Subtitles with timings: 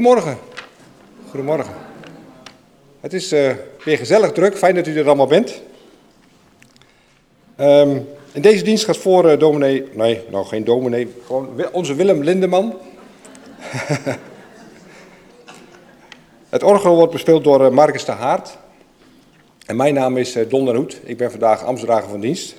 [0.00, 0.38] Goedemorgen.
[1.28, 1.74] Goedemorgen.
[3.00, 3.52] Het is uh,
[3.84, 4.56] weer gezellig druk.
[4.56, 5.62] Fijn dat u er allemaal bent.
[7.60, 12.22] Um, in deze dienst gaat voor uh, dominee, nee, nou geen dominee, gewoon onze Willem
[12.22, 12.74] Lindeman.
[16.54, 18.58] het orgel wordt bespeeld door uh, Marcus de Haart.
[19.66, 21.00] En mijn naam is Don Hoed.
[21.04, 22.50] Ik ben vandaag ambtsdrager van dienst.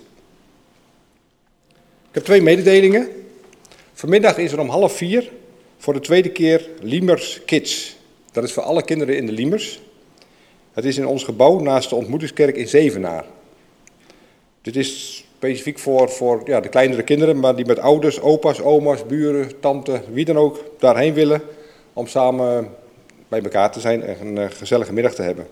[2.07, 3.09] Ik heb twee mededelingen.
[3.93, 5.31] Vanmiddag is er om half vier
[5.81, 7.95] voor de tweede keer Liemers Kids.
[8.31, 9.81] Dat is voor alle kinderen in de Liemers.
[10.73, 13.25] Het is in ons gebouw naast de ontmoetingskerk in Zevenaar.
[14.61, 19.05] Dit is specifiek voor, voor ja, de kleinere kinderen, maar die met ouders, opa's, oma's,
[19.05, 21.41] buren, tante, wie dan ook daarheen willen
[21.93, 22.69] om samen
[23.27, 25.47] bij elkaar te zijn en een eh, gezellige middag te hebben.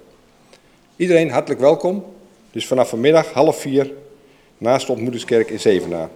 [0.95, 2.05] Iedereen hartelijk welkom.
[2.51, 3.91] Dus vanaf vanmiddag half vier
[4.57, 6.09] naast de ontmoetingskerk in Zevenaar.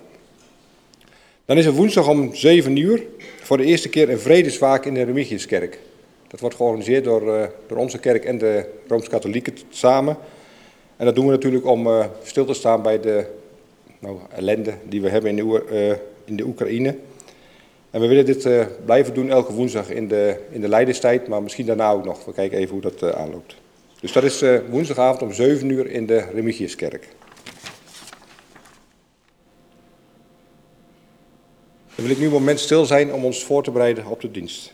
[1.46, 3.04] Dan is er woensdag om 7 uur
[3.44, 5.80] voor de eerste keer een vredeswaak in de Remigiuskerk.
[6.28, 10.18] Dat wordt georganiseerd door, uh, door onze kerk en de Rooms-Katholieken samen.
[10.98, 13.26] En dat doen we natuurlijk om uh, stil te staan bij de
[14.00, 16.96] nou, ellende die we hebben in de, uh, in de Oekraïne.
[17.92, 18.48] En we willen dit
[18.86, 22.26] blijven doen elke woensdag in de, in de Leidenstijd, maar misschien daarna ook nog.
[22.26, 23.56] We kijken even hoe dat aanloopt.
[24.00, 27.08] Dus dat is woensdagavond om 7 uur in de Remigiuskerk.
[31.96, 34.32] Dan wil ik nu een moment stil zijn om ons voor te bereiden op de
[34.32, 34.74] dienst.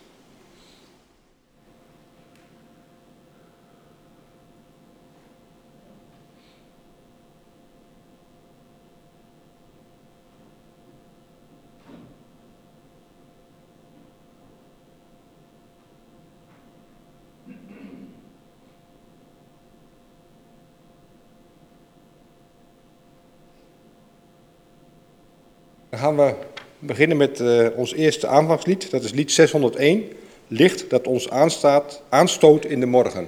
[25.89, 26.35] Dan gaan we
[26.79, 28.91] beginnen met uh, ons eerste aanvangslied.
[28.91, 30.03] Dat is lied 601.
[30.47, 33.27] Licht dat ons aanstaat, aanstoot in de morgen.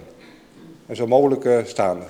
[0.86, 2.06] En zo mogelijk uh, staande.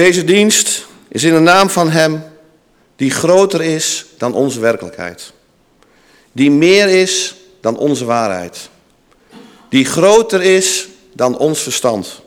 [0.00, 2.22] Deze dienst is in de naam van Hem
[2.96, 5.32] die groter is dan onze werkelijkheid.
[6.32, 8.68] Die meer is dan onze waarheid.
[9.68, 12.22] Die groter is dan ons verstand.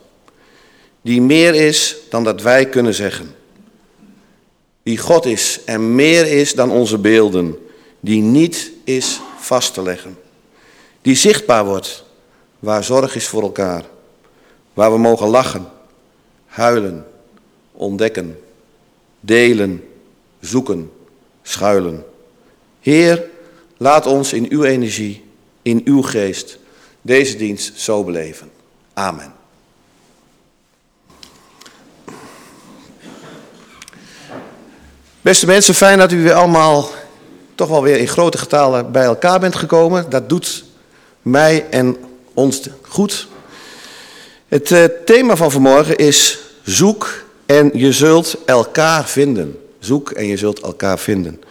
[1.02, 3.34] Die meer is dan dat wij kunnen zeggen.
[4.82, 7.58] Die God is en meer is dan onze beelden.
[8.00, 10.18] Die niet is vast te leggen.
[11.02, 12.04] Die zichtbaar wordt
[12.58, 13.84] waar zorg is voor elkaar.
[14.74, 15.68] Waar we mogen lachen,
[16.46, 17.06] huilen,
[17.76, 18.38] ontdekken,
[19.20, 19.88] delen,
[20.40, 20.90] zoeken,
[21.42, 22.04] schuilen.
[22.80, 23.24] Heer,
[23.76, 25.24] laat ons in uw energie,
[25.62, 26.58] in uw geest,
[27.02, 28.50] deze dienst zo beleven.
[28.92, 29.34] Amen.
[35.20, 36.90] Beste mensen, fijn dat u weer allemaal
[37.54, 40.10] toch wel weer in grote getalen bij elkaar bent gekomen.
[40.10, 40.64] Dat doet
[41.22, 41.96] mij en
[42.34, 43.28] ons goed.
[44.48, 49.58] Het uh, thema van vanmorgen is zoek en je zult elkaar vinden.
[49.78, 51.42] Zoek en je zult elkaar vinden.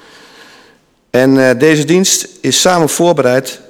[1.10, 3.62] En uh, deze dienst is samen voorbereid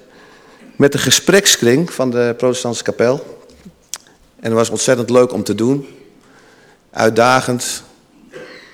[0.75, 3.41] met de gesprekskring van de protestantse kapel.
[4.39, 5.87] En het was ontzettend leuk om te doen.
[6.91, 7.83] Uitdagend,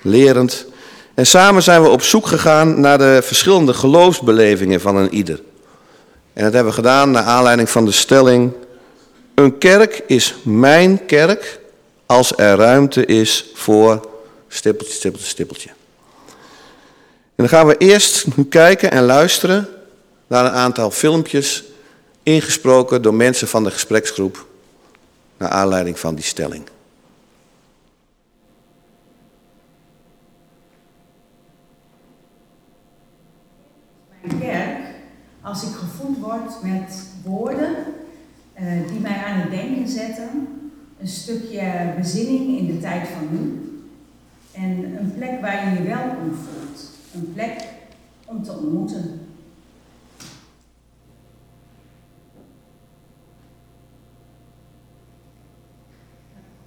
[0.02, 0.66] lerend.
[1.14, 5.40] En samen zijn we op zoek gegaan naar de verschillende geloofsbelevingen van een ieder.
[6.32, 8.52] En dat hebben we gedaan naar aanleiding van de stelling:
[9.34, 11.59] Een kerk is mijn kerk
[12.10, 14.08] als er ruimte is voor
[14.48, 15.68] stippeltje, stippeltje, stippeltje.
[15.68, 19.68] En dan gaan we eerst kijken en luisteren
[20.26, 21.64] naar een aantal filmpjes
[22.22, 24.46] ingesproken door mensen van de gespreksgroep
[25.36, 26.68] naar aanleiding van die stelling.
[34.20, 34.78] Mijn kerk,
[35.42, 37.76] als ik gevoed word met woorden
[38.60, 40.59] uh, die mij aan het denken zetten,
[41.00, 43.70] een stukje bezinning in de tijd van nu.
[44.52, 47.64] En een plek waar je je welkom voelt, een plek
[48.24, 49.20] om te ontmoeten.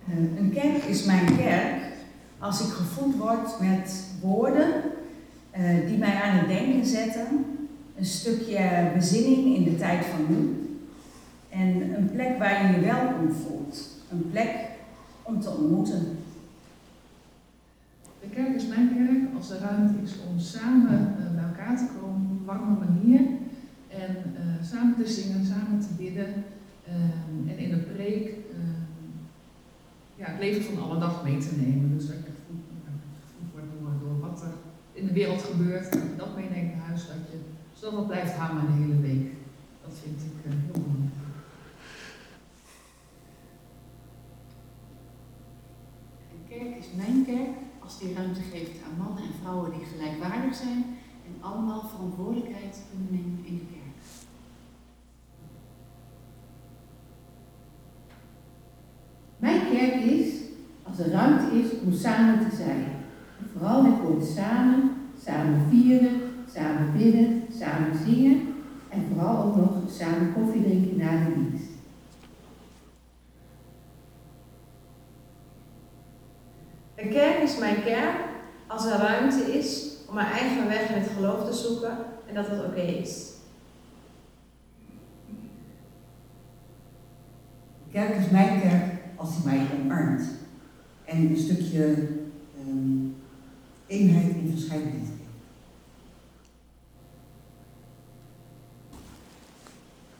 [0.09, 1.81] Uh, een kerk is mijn kerk
[2.39, 4.73] als ik gevoed word met woorden
[5.57, 7.27] uh, die mij aan het denken zetten,
[7.97, 10.57] een stukje bezinning in de tijd van nu.
[11.49, 14.69] En een plek waar je je welkom voelt, een plek
[15.21, 16.17] om te ontmoeten.
[18.21, 21.87] De kerk is mijn kerk als er ruimte is om samen uh, bij elkaar te
[21.99, 23.21] komen op een warme manier
[23.87, 26.43] en uh, samen te zingen, samen te bidden
[27.47, 28.33] en in de preek
[30.15, 31.97] ja, het leven van alle dag mee te nemen.
[31.97, 32.63] Dus dat je gevoed,
[33.51, 34.53] wordt door, wat er
[34.93, 37.37] in de wereld gebeurt, dat meeneemt naar huis, dat je,
[37.73, 39.31] zodat dat blijft hangen de hele week.
[39.83, 41.13] Dat vind ik uh, heel belangrijk.
[46.31, 47.49] Een kerk mijn kerk
[47.79, 50.85] als die ruimte geeft aan mannen en vrouwen die gelijkwaardig zijn
[51.25, 53.83] en allemaal verantwoordelijkheid kunnen nemen in de kerk.
[59.37, 60.41] Mijn kerk is
[60.83, 62.85] als er ruimte is om samen te zijn.
[63.51, 64.91] Vooral het woord samen,
[65.23, 66.21] samen vieren,
[66.53, 68.53] samen bidden, samen zingen
[68.89, 71.71] en vooral ook nog samen koffie drinken na de dienst.
[76.95, 78.15] Een kerk is mijn kerk
[78.67, 82.47] als er ruimte is om mijn eigen weg in het geloof te zoeken en dat
[82.47, 83.31] het oké is.
[87.85, 88.83] De kerk is mijn kerk
[89.15, 90.23] als hij mij omarmt.
[91.05, 91.95] En een stukje
[92.67, 93.15] um,
[93.87, 95.11] eenheid in verscheidenheid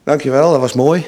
[0.03, 1.05] Dankjewel, dat was mooi.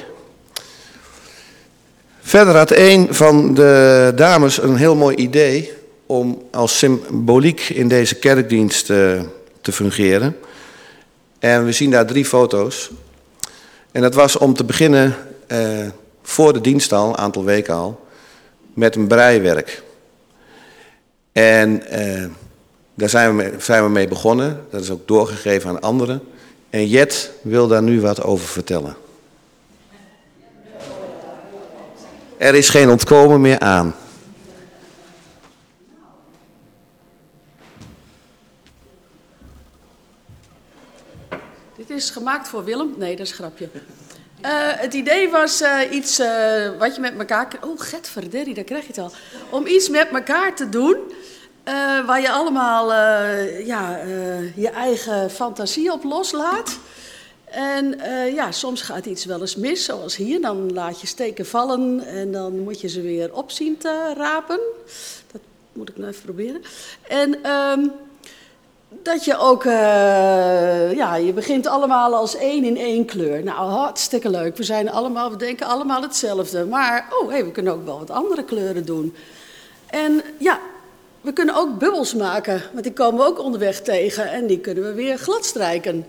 [2.20, 5.76] Verder had een van de dames een heel mooi idee
[6.06, 9.20] om als symboliek in deze kerkdienst uh,
[9.60, 10.36] te fungeren.
[11.38, 12.90] En we zien daar drie foto's.
[13.92, 15.14] En dat was om te beginnen
[15.48, 15.86] uh,
[16.22, 18.06] voor de dienst al, een aantal weken al,
[18.74, 19.82] met een breiwerk.
[21.32, 22.24] En uh,
[22.94, 24.60] daar zijn we, mee, zijn we mee begonnen.
[24.70, 26.22] Dat is ook doorgegeven aan anderen.
[26.70, 28.96] En Jet wil daar nu wat over vertellen.
[32.36, 33.94] Er is geen ontkomen meer aan.
[41.96, 42.94] Is gemaakt voor Willem.
[42.96, 43.68] Nee, dat is een grapje.
[43.74, 44.50] Uh,
[44.80, 47.48] het idee was uh, iets uh, wat je met elkaar...
[47.60, 49.10] Oh, getverderrie, daar krijg je het al.
[49.50, 50.96] Om iets met elkaar te doen...
[52.06, 52.92] waar je allemaal
[53.64, 54.00] ja,
[54.54, 56.78] je eigen fantasie op loslaat.
[57.44, 58.00] En
[58.34, 60.40] ja, soms gaat iets wel eens mis, zoals hier.
[60.40, 64.60] Dan laat je steken vallen en dan moet je ze weer opzien te rapen.
[65.32, 65.40] Dat
[65.72, 66.62] moet ik nou even proberen.
[67.08, 67.88] En ehm,
[69.06, 73.42] dat je ook, eh, ja, je begint allemaal als één in één kleur.
[73.42, 74.56] Nou, hartstikke leuk.
[74.56, 76.64] We zijn allemaal, we denken allemaal hetzelfde.
[76.64, 79.14] Maar, oh, we kunnen ook wel wat andere kleuren doen.
[79.86, 80.58] En ja,
[81.20, 84.30] we kunnen ook bubbels maken, want die komen we ook onderweg tegen.
[84.30, 86.06] En die kunnen we weer gladstrijken.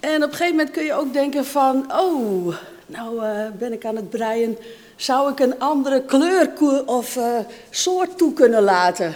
[0.00, 2.54] En op een gegeven moment kun je ook denken van, oh,
[2.86, 4.58] nou uh, ben ik aan het breien.
[4.96, 6.52] Zou ik een andere kleur
[6.86, 7.38] of uh,
[7.70, 9.14] soort toe kunnen laten?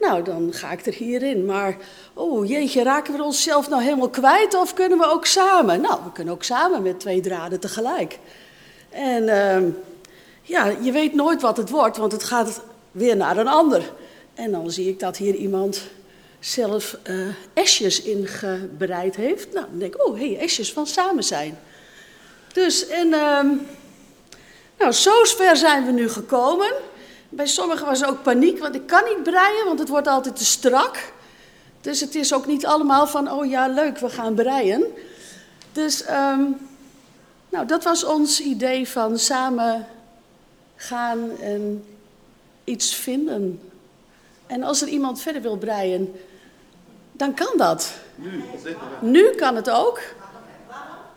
[0.00, 1.44] Nou, dan ga ik er hierin.
[1.44, 1.76] Maar,
[2.14, 5.80] oh jeetje, raken we onszelf nou helemaal kwijt of kunnen we ook samen?
[5.80, 8.18] Nou, we kunnen ook samen met twee draden tegelijk.
[8.90, 9.72] En uh,
[10.42, 13.92] ja, je weet nooit wat het wordt, want het gaat weer naar een ander.
[14.34, 15.82] En dan zie ik dat hier iemand
[16.38, 19.52] zelf uh, esjes ingebreid heeft.
[19.52, 21.58] Nou, dan denk ik, oh, hé, hey, esjes van samen zijn.
[22.52, 23.40] Dus, en, uh,
[24.78, 26.72] nou, zo ver zijn we nu gekomen.
[27.28, 30.36] Bij sommigen was er ook paniek, want ik kan niet breien, want het wordt altijd
[30.36, 31.12] te strak.
[31.80, 34.84] Dus het is ook niet allemaal van, oh ja, leuk, we gaan breien.
[35.72, 36.68] Dus, um,
[37.48, 39.86] nou, dat was ons idee van samen
[40.76, 41.84] gaan en
[42.64, 43.60] iets vinden.
[44.46, 46.14] En als er iemand verder wil breien,
[47.12, 47.92] dan kan dat.
[48.14, 48.44] Nu,
[49.00, 50.00] nu kan het ook.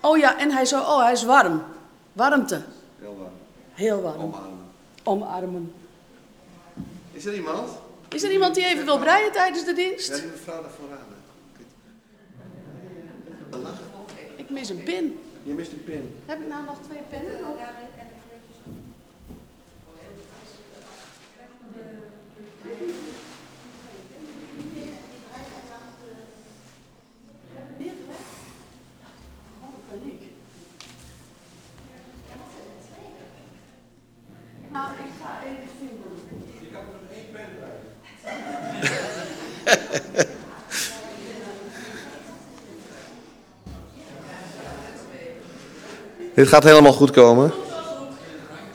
[0.01, 1.63] Oh ja, en hij zo, oh, hij is warm.
[2.13, 2.62] Warmte.
[3.00, 3.34] Heel warm.
[3.74, 4.22] Heel warm.
[4.22, 4.60] Omarmen.
[5.03, 5.74] Omarmen.
[7.21, 7.69] Is er iemand?
[8.09, 10.07] Is er iemand die even wil breien tijdens de dienst?
[10.07, 11.07] Ja, die mevrouw daar vooraan.
[14.35, 15.19] Ik mis een pin.
[15.43, 16.15] Je mist een pin.
[16.25, 17.39] Heb ik nou nog twee pennen?
[34.71, 36.11] Nou, ik ga even vinden.
[36.61, 37.30] Je kan er nog één pen bij.
[46.36, 47.51] Dit gaat helemaal goed komen.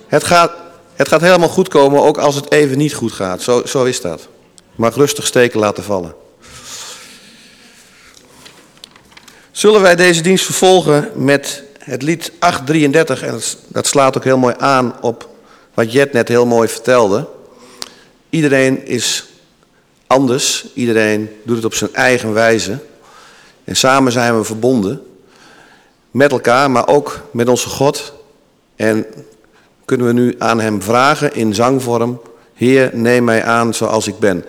[0.07, 0.53] Het gaat,
[0.95, 3.43] het gaat helemaal goed komen, ook als het even niet goed gaat.
[3.43, 4.29] Zo, zo is dat.
[4.75, 6.15] Mag rustig steken laten vallen.
[9.51, 13.23] Zullen wij deze dienst vervolgen met het lied 833?
[13.23, 15.29] En dat slaat ook heel mooi aan op
[15.75, 17.27] wat Jet net heel mooi vertelde.
[18.31, 19.27] Iedereen is
[20.07, 20.67] anders.
[20.75, 22.79] Iedereen doet het op zijn eigen wijze.
[23.65, 25.03] En samen zijn we verbonden.
[26.11, 28.13] Met elkaar, maar ook met onze God.
[28.77, 29.07] En
[29.85, 32.21] kunnen we nu aan hem vragen in zangvorm.
[32.55, 34.45] Heer, neem mij aan zoals ik ben.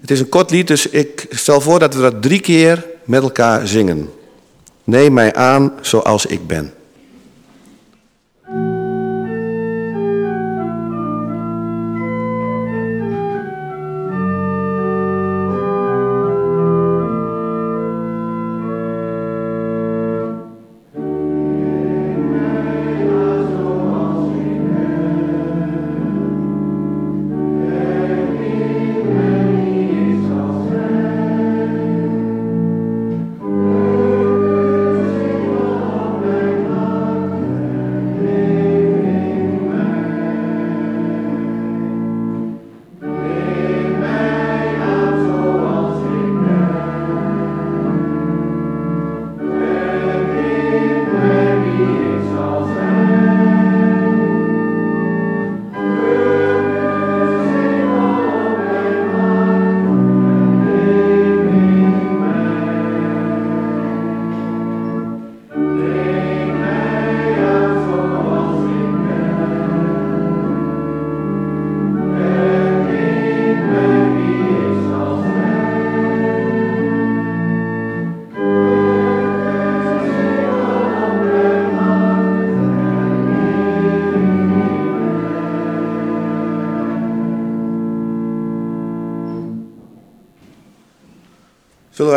[0.00, 3.22] Het is een kort lied, dus ik stel voor dat we dat drie keer met
[3.22, 4.10] elkaar zingen.
[4.84, 6.74] Neem mij aan zoals ik ben.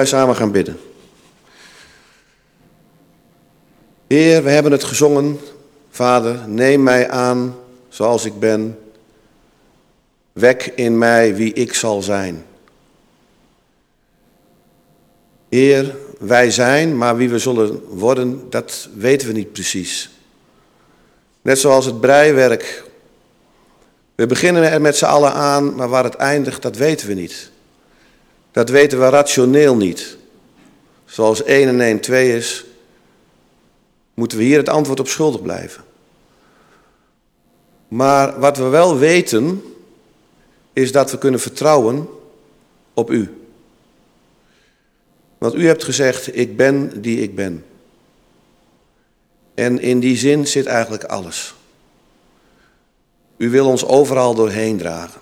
[0.05, 0.79] Samen gaan bidden?
[4.07, 5.39] Heer, we hebben het gezongen.
[5.89, 7.55] Vader, neem mij aan
[7.89, 8.79] zoals ik ben.
[10.31, 12.45] Wek in mij wie ik zal zijn.
[15.49, 20.09] Heer, wij zijn, maar wie we zullen worden, dat weten we niet precies.
[21.41, 22.83] Net zoals het breiwerk.
[24.15, 27.51] We beginnen er met z'n allen aan, maar waar het eindigt, dat weten we niet.
[28.53, 30.17] Dat weten we rationeel niet.
[31.05, 32.65] Zoals 1 en 1 2 is,
[34.13, 35.83] moeten we hier het antwoord op schuldig blijven.
[37.87, 39.63] Maar wat we wel weten,
[40.73, 42.07] is dat we kunnen vertrouwen
[42.93, 43.37] op u.
[45.37, 47.65] Want u hebt gezegd, ik ben die ik ben.
[49.53, 51.55] En in die zin zit eigenlijk alles.
[53.37, 55.21] U wil ons overal doorheen dragen.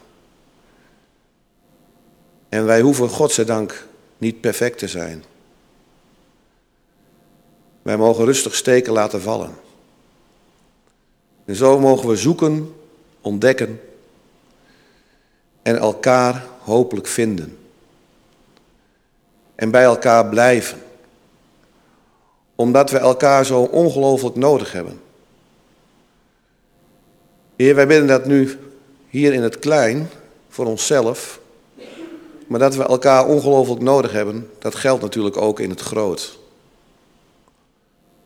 [2.51, 5.23] En wij hoeven, godzijdank, niet perfect te zijn.
[7.81, 9.55] Wij mogen rustig steken laten vallen.
[11.45, 12.75] En zo mogen we zoeken,
[13.21, 13.81] ontdekken
[15.61, 17.57] en elkaar hopelijk vinden.
[19.55, 20.81] En bij elkaar blijven.
[22.55, 25.01] Omdat we elkaar zo ongelooflijk nodig hebben.
[27.55, 28.59] Heer, wij bidden dat nu
[29.09, 30.09] hier in het klein
[30.49, 31.40] voor onszelf.
[32.51, 36.37] Maar dat we elkaar ongelooflijk nodig hebben, dat geldt natuurlijk ook in het groot.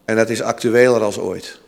[0.06, 1.60] En dat is actueler als ooit.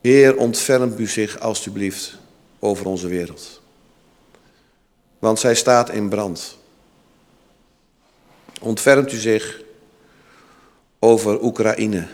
[0.00, 2.16] Heer, ontfermt u zich alstublieft
[2.58, 3.60] over onze wereld.
[5.18, 6.56] Want zij staat in brand.
[8.60, 9.60] Ontfermt u zich
[10.98, 12.06] over Oekraïne.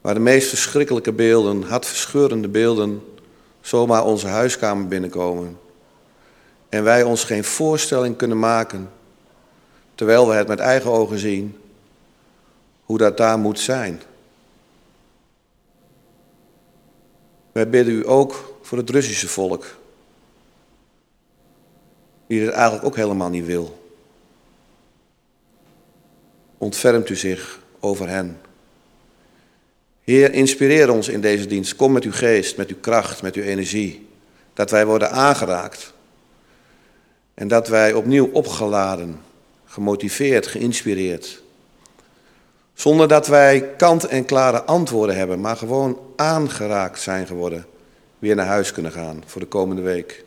[0.00, 3.02] Waar de meest verschrikkelijke beelden, hartverscheurende beelden,
[3.60, 5.62] zomaar onze huiskamer binnenkomen.
[6.74, 8.90] En wij ons geen voorstelling kunnen maken,
[9.94, 11.58] terwijl we het met eigen ogen zien,
[12.84, 14.02] hoe dat daar moet zijn.
[17.52, 19.66] Wij bidden u ook voor het Russische volk,
[22.26, 23.88] die het eigenlijk ook helemaal niet wil.
[26.58, 28.40] Ontfermt u zich over hen.
[30.04, 31.76] Heer, inspireer ons in deze dienst.
[31.76, 34.08] Kom met uw geest, met uw kracht, met uw energie.
[34.52, 35.93] Dat wij worden aangeraakt.
[37.34, 39.20] En dat wij opnieuw opgeladen,
[39.64, 41.42] gemotiveerd, geïnspireerd.
[42.74, 47.66] Zonder dat wij kant-en-klare antwoorden hebben, maar gewoon aangeraakt zijn geworden.
[48.18, 50.24] Weer naar huis kunnen gaan voor de komende week.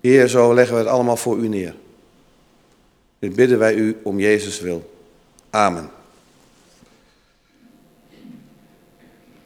[0.00, 1.74] Heer, zo leggen we het allemaal voor u neer.
[3.18, 4.92] Dit bidden wij u om Jezus wil.
[5.50, 5.90] Amen.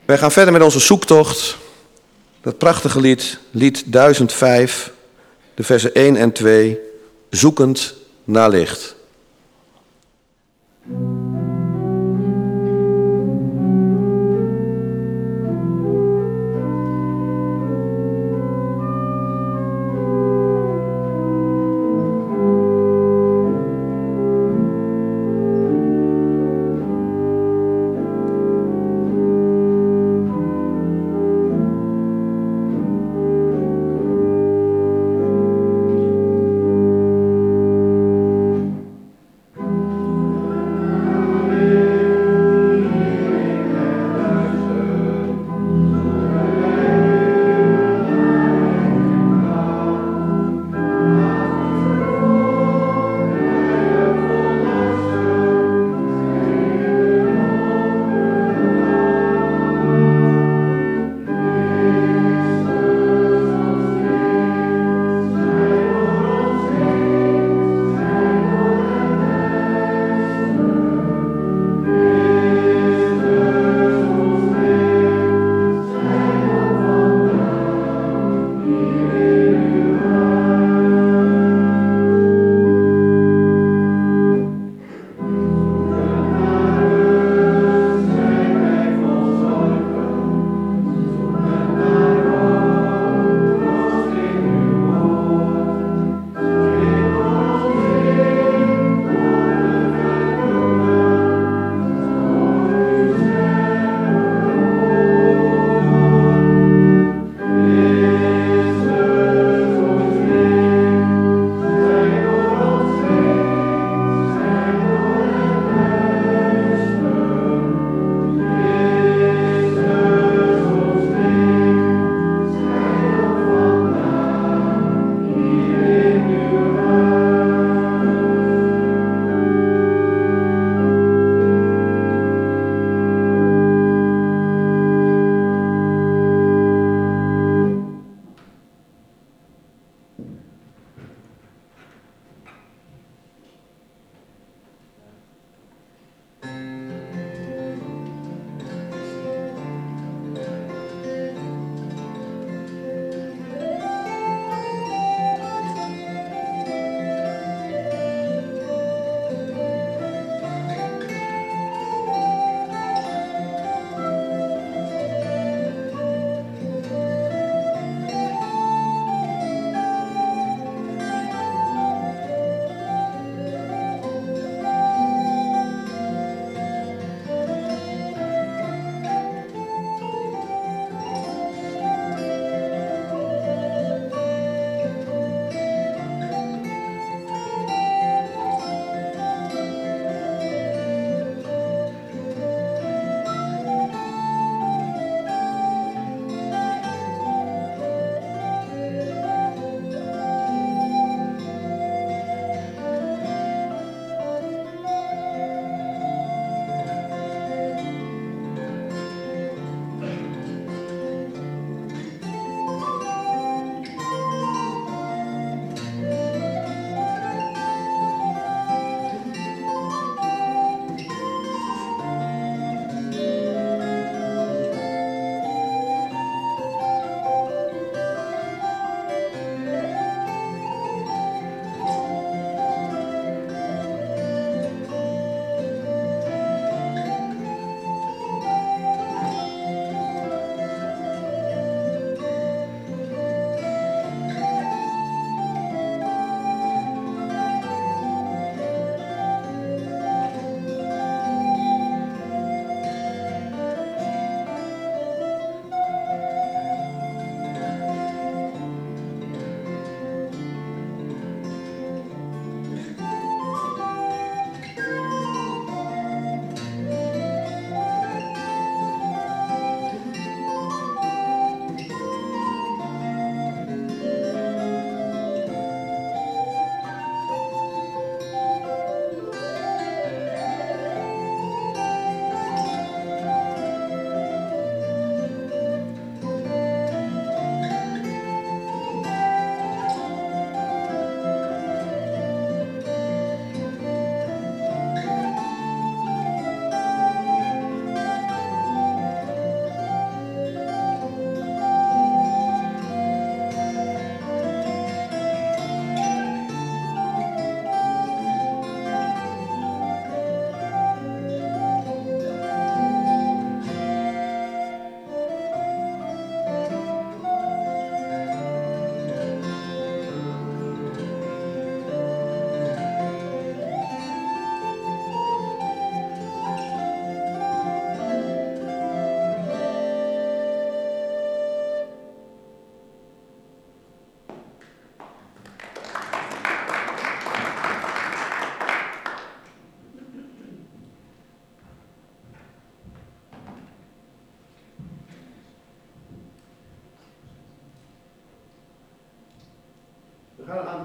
[0.05, 1.57] Wij gaan verder met onze zoektocht.
[2.47, 4.93] Dat prachtige lied, lied 1005,
[5.55, 6.79] de versen 1 en 2,
[7.31, 8.96] zoekend naar licht.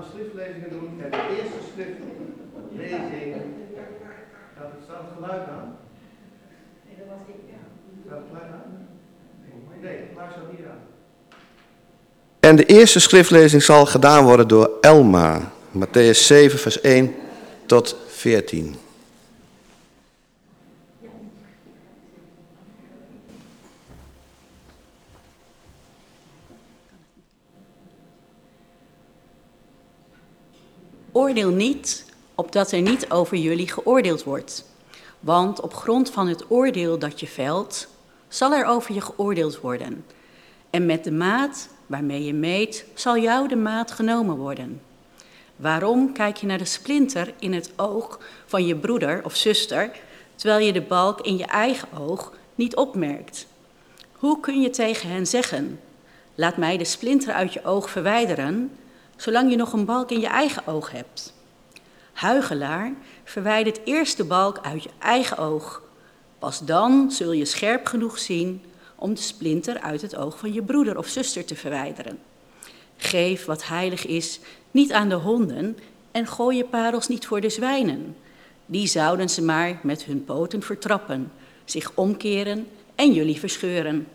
[0.01, 1.01] Samen schriftlezingen doen.
[1.03, 2.09] En de eerste schriftlezing.
[4.57, 5.77] Gaat het, staat het geluid aan?
[6.85, 7.61] Nee, dat was ik, ja.
[8.05, 8.87] Staat het geluid aan?
[9.81, 10.79] Nee, het geluid staat hier aan.
[12.39, 15.51] En de eerste schriftlezing zal gedaan worden door Elma.
[15.71, 17.15] Matthäus 7, vers 1
[17.65, 18.75] tot 14.
[31.11, 32.05] Oordeel niet,
[32.61, 34.65] opdat er niet over jullie geoordeeld wordt.
[35.19, 37.87] Want op grond van het oordeel dat je velt,
[38.27, 40.05] zal er over je geoordeeld worden.
[40.69, 44.81] En met de maat waarmee je meet, zal jou de maat genomen worden.
[45.55, 49.91] Waarom kijk je naar de splinter in het oog van je broeder of zuster,
[50.35, 53.47] terwijl je de balk in je eigen oog niet opmerkt?
[54.11, 55.79] Hoe kun je tegen hen zeggen:
[56.35, 58.77] Laat mij de splinter uit je oog verwijderen,
[59.15, 61.39] zolang je nog een balk in je eigen oog hebt?
[62.21, 65.81] Huigelaar, verwijder eerst de balk uit je eigen oog.
[66.39, 68.63] Pas dan zul je scherp genoeg zien
[68.95, 72.19] om de splinter uit het oog van je broeder of zuster te verwijderen.
[72.97, 74.39] Geef wat heilig is
[74.71, 75.77] niet aan de honden
[76.11, 78.15] en gooi je parels niet voor de zwijnen.
[78.65, 81.31] Die zouden ze maar met hun poten vertrappen,
[81.65, 84.07] zich omkeren en jullie verscheuren.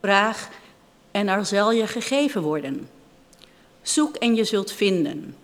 [0.00, 0.48] Vraag
[1.10, 2.88] en er zal je gegeven worden.
[3.84, 5.36] Zoek en je zult vinden.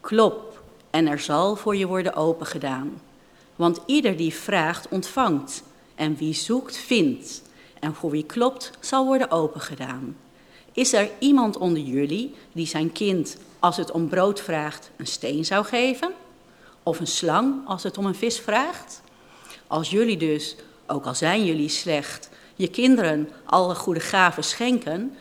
[0.00, 3.00] Klop en er zal voor je worden opengedaan.
[3.56, 5.62] Want ieder die vraagt, ontvangt.
[5.94, 7.42] En wie zoekt, vindt.
[7.80, 10.16] En voor wie klopt, zal worden opengedaan.
[10.72, 15.44] Is er iemand onder jullie die zijn kind, als het om brood vraagt, een steen
[15.44, 16.12] zou geven?
[16.82, 19.02] Of een slang als het om een vis vraagt?
[19.66, 25.16] Als jullie dus, ook al zijn jullie slecht, je kinderen alle goede gaven schenken,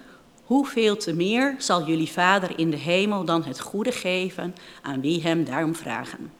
[0.45, 5.21] hoeveel te meer zal jullie Vader in de hemel dan het goede geven aan wie
[5.21, 6.31] hem daarom vragen?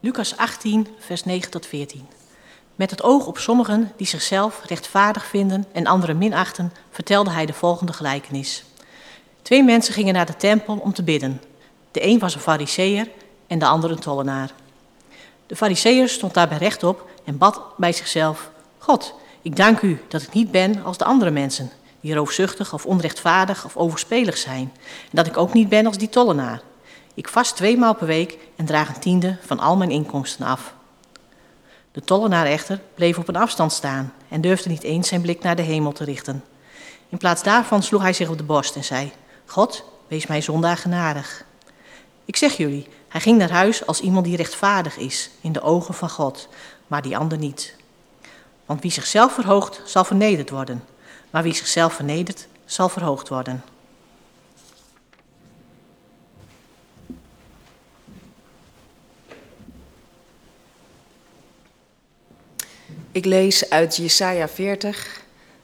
[0.00, 2.17] Lucas 18, vers 9 tot 14.
[2.78, 7.52] Met het oog op sommigen die zichzelf rechtvaardig vinden en anderen minachten, vertelde hij de
[7.52, 8.64] volgende gelijkenis.
[9.42, 11.42] Twee mensen gingen naar de tempel om te bidden.
[11.90, 13.08] De een was een fariseer
[13.46, 14.50] en de ander een tollenaar.
[15.46, 20.32] De fariseer stond daarbij rechtop en bad bij zichzelf: God, ik dank u dat ik
[20.32, 25.26] niet ben als de andere mensen, die roofzuchtig of onrechtvaardig of overspelig zijn, en dat
[25.26, 26.60] ik ook niet ben als die tollenaar.
[27.14, 30.76] Ik vast twee maal per week en draag een tiende van al mijn inkomsten af.
[31.98, 35.56] De tollenaar echter bleef op een afstand staan en durfde niet eens zijn blik naar
[35.56, 36.44] de hemel te richten.
[37.08, 39.12] In plaats daarvan sloeg hij zich op de borst en zei:
[39.46, 41.44] God, wees mij zondaar genadig.
[42.24, 45.94] Ik zeg jullie, hij ging naar huis als iemand die rechtvaardig is in de ogen
[45.94, 46.48] van God,
[46.86, 47.76] maar die ander niet.
[48.66, 50.84] Want wie zichzelf verhoogt, zal vernederd worden,
[51.30, 53.62] maar wie zichzelf vernedert, zal verhoogd worden.
[63.18, 65.20] Ik lees uit Jesaja 40,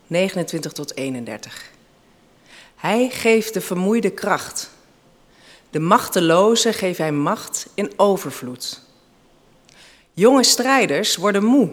[0.07, 1.71] 29 tot 31.
[2.77, 4.71] Hij geeft de vermoeide kracht.
[5.71, 8.81] De machteloze geeft hij macht in overvloed.
[10.15, 11.73] Jonge strijders worden moe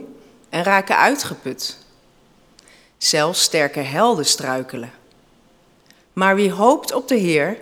[0.50, 1.78] en raken uitgeput.
[2.98, 4.91] Zelfs sterke helden struikelen.
[6.13, 7.58] Maar wie hoopt op de Heer,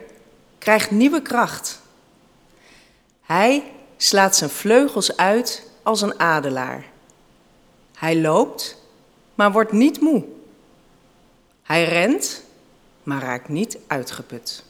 [0.58, 1.82] krijgt nieuwe kracht.
[3.22, 3.64] Hij
[3.98, 6.98] slaat zijn vleugels uit als een adelaar.
[8.00, 8.78] Hij loopt,
[9.36, 10.24] maar wordt niet moe.
[11.64, 12.44] Hij rent,
[13.04, 14.64] maar raakt niet uitgeput.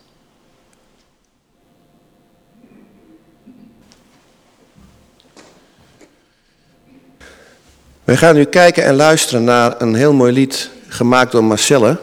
[8.03, 11.97] We gaan nu kijken en luisteren naar een heel mooi lied gemaakt door Marcelle.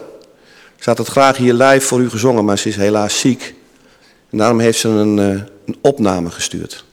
[0.75, 3.55] Ze had het graag hier live voor u gezongen, maar ze is helaas ziek.
[4.29, 6.85] En daarom heeft ze een, eh, een opname gestuurd.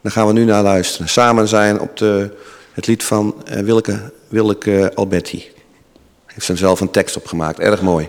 [0.00, 1.08] Daar gaan we nu naar luisteren.
[1.08, 2.36] Samen zijn op de
[2.72, 5.50] het lied van uh, Willeke, Willeke Alberti.
[6.26, 8.08] Heeft ze zelf een tekst opgemaakt, erg mooi.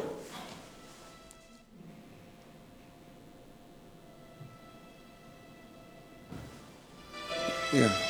[7.72, 8.01] Ja.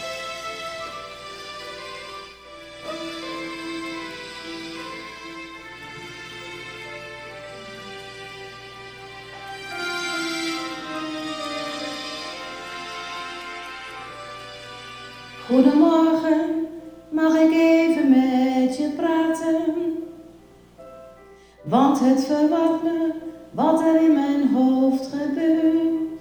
[21.71, 23.13] Want het verwacht me
[23.51, 26.19] wat er in mijn hoofd gebeurt.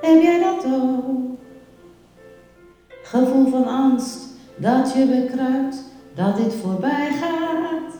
[0.00, 1.38] Heb jij dat ook?
[3.02, 4.18] Gevoel van angst
[4.56, 7.94] dat je bekruipt, dat dit voorbij gaat.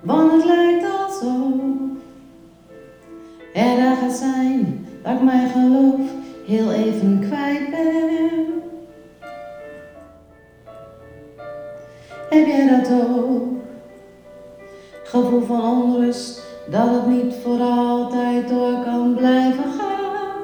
[0.00, 1.54] Want het lijkt alsof
[3.54, 6.10] er dagen zijn dat ik mijn geloof
[6.46, 8.69] heel even kwijt ben.
[12.30, 13.42] Heb jij dat ook?
[15.04, 20.40] Gevoel van onrust dat het niet voor altijd door kan blijven gaan.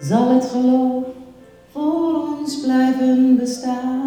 [0.00, 1.04] Zal het geloof
[1.72, 4.01] voor ons blijven bestaan?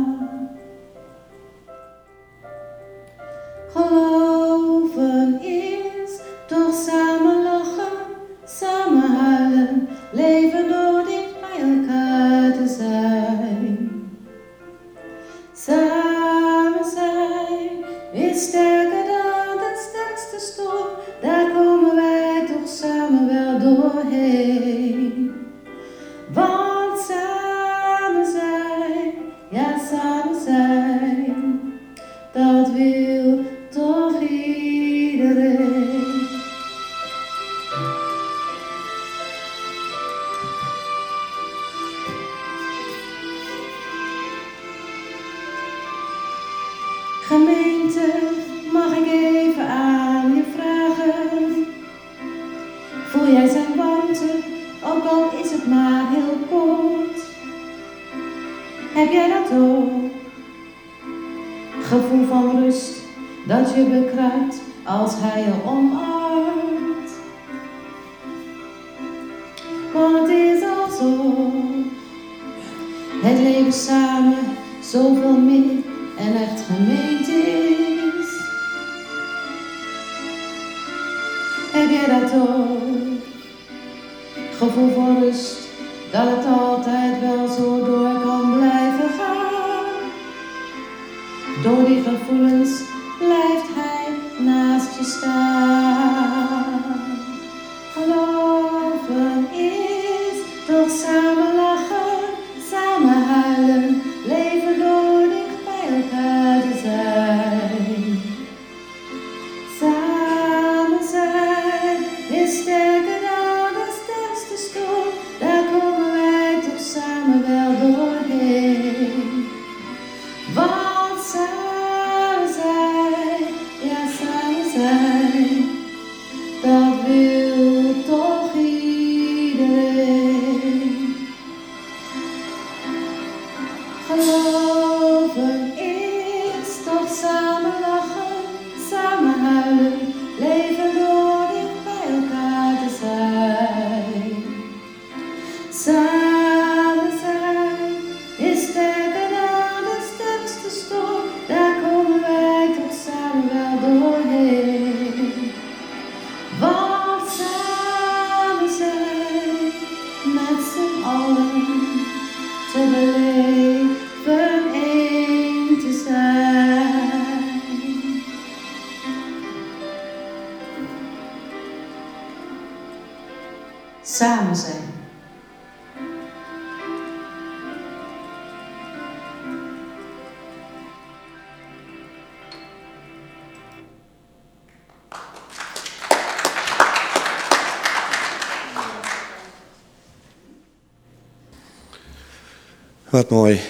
[193.15, 193.61] Wat mooi.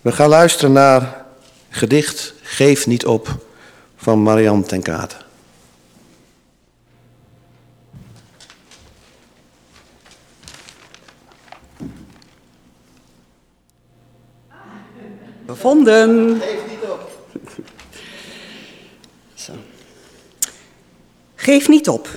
[0.00, 1.26] We gaan luisteren naar
[1.68, 3.36] gedicht Geef niet op
[3.96, 5.16] van Marianne ten Kate.
[15.46, 16.40] Gevonden.
[19.34, 19.52] Zo.
[21.34, 22.08] Geef niet op.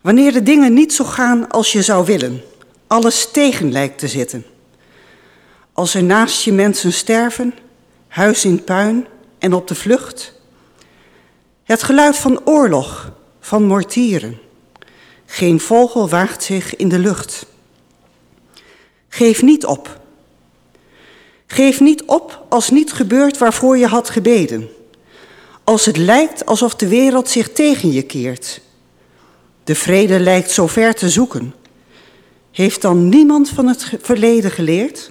[0.00, 2.42] Wanneer de dingen niet zo gaan als je zou willen,
[2.86, 4.44] alles tegen lijkt te zitten.
[5.78, 7.54] Als er naast je mensen sterven,
[8.08, 9.06] huis in puin
[9.38, 10.32] en op de vlucht.
[11.62, 14.38] Het geluid van oorlog, van mortieren.
[15.26, 17.46] Geen vogel waagt zich in de lucht.
[19.08, 20.00] Geef niet op.
[21.46, 24.68] Geef niet op als niet gebeurt waarvoor je had gebeden.
[25.64, 28.60] Als het lijkt alsof de wereld zich tegen je keert.
[29.64, 31.54] De vrede lijkt zo ver te zoeken.
[32.50, 35.10] Heeft dan niemand van het verleden geleerd?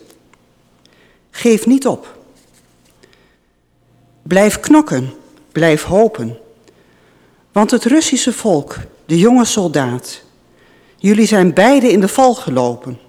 [1.38, 2.18] Geef niet op.
[4.22, 5.14] Blijf knokken,
[5.52, 6.38] blijf hopen.
[7.52, 10.22] Want het Russische volk, de jonge soldaat,
[10.96, 13.00] jullie zijn beide in de val gelopen.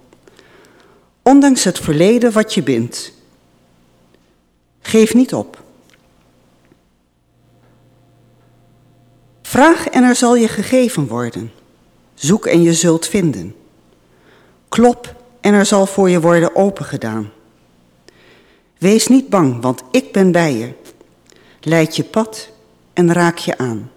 [1.22, 3.12] Ondanks het verleden wat je bindt.
[4.80, 5.62] Geef niet op.
[9.42, 11.52] Vraag en er zal je gegeven worden.
[12.14, 13.54] Zoek en je zult vinden.
[14.68, 17.36] Klop en er zal voor je worden opengedaan.
[18.78, 20.72] Wees niet bang, want ik ben bij je.
[21.60, 22.50] Leid je pad
[22.92, 23.90] en raak je aan.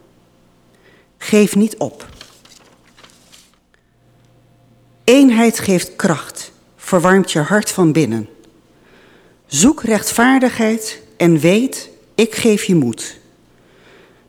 [1.17, 2.07] Geef niet op.
[5.03, 8.29] Eenheid geeft kracht, verwarmt je hart van binnen.
[9.45, 13.19] Zoek rechtvaardigheid en weet, ik geef je moed.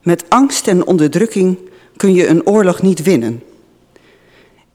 [0.03, 1.59] Met angst en onderdrukking
[1.96, 3.42] kun je een oorlog niet winnen.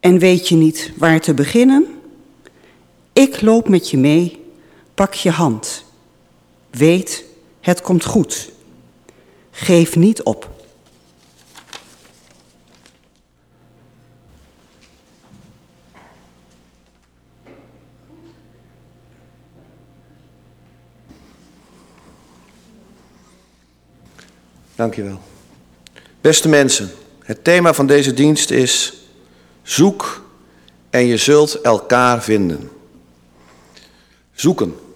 [0.00, 1.86] En weet je niet waar te beginnen?
[3.12, 4.44] Ik loop met je mee,
[4.98, 5.84] pak je hand.
[6.70, 7.24] Weet,
[7.60, 8.50] het komt goed.
[9.50, 10.50] Geef niet op.
[24.74, 25.20] Dankjewel.
[26.20, 26.90] Beste mensen,
[27.22, 28.92] het thema van deze dienst is
[29.62, 30.24] zoek
[30.90, 32.70] en je zult elkaar vinden.
[34.32, 34.86] Zoeken.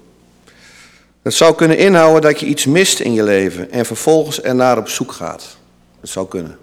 [1.23, 4.89] Dat zou kunnen inhouden dat je iets mist in je leven en vervolgens ernaar op
[4.89, 5.57] zoek gaat.
[6.01, 6.59] Dat zou kunnen.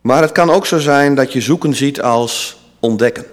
[0.00, 3.24] Maar het kan ook zo zijn dat je zoeken ziet als ontdekken.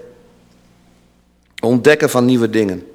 [1.62, 2.88] Ontdekken van nieuwe dingen.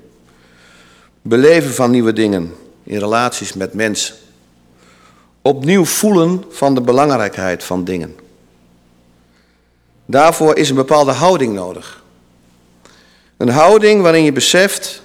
[1.22, 4.14] Beleven van nieuwe dingen in relaties met mensen.
[5.42, 8.16] Opnieuw voelen van de belangrijkheid van dingen.
[10.06, 12.02] Daarvoor is een bepaalde houding nodig.
[13.36, 15.02] Een houding waarin je beseft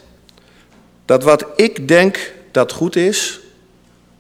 [1.05, 3.39] dat wat ik denk dat goed is,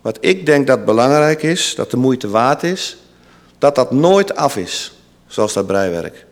[0.01, 2.97] wat ik denk dat belangrijk is, dat de moeite waard is,
[3.57, 4.93] dat dat nooit af is,
[5.27, 6.25] zoals dat breiwerk.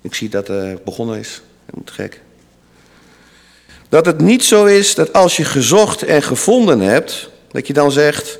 [0.00, 1.42] Ik zie dat het begonnen is.
[1.74, 2.20] moet gek.
[3.88, 7.92] Dat het niet zo is dat als je gezocht en gevonden hebt, dat je dan
[7.92, 8.38] zegt,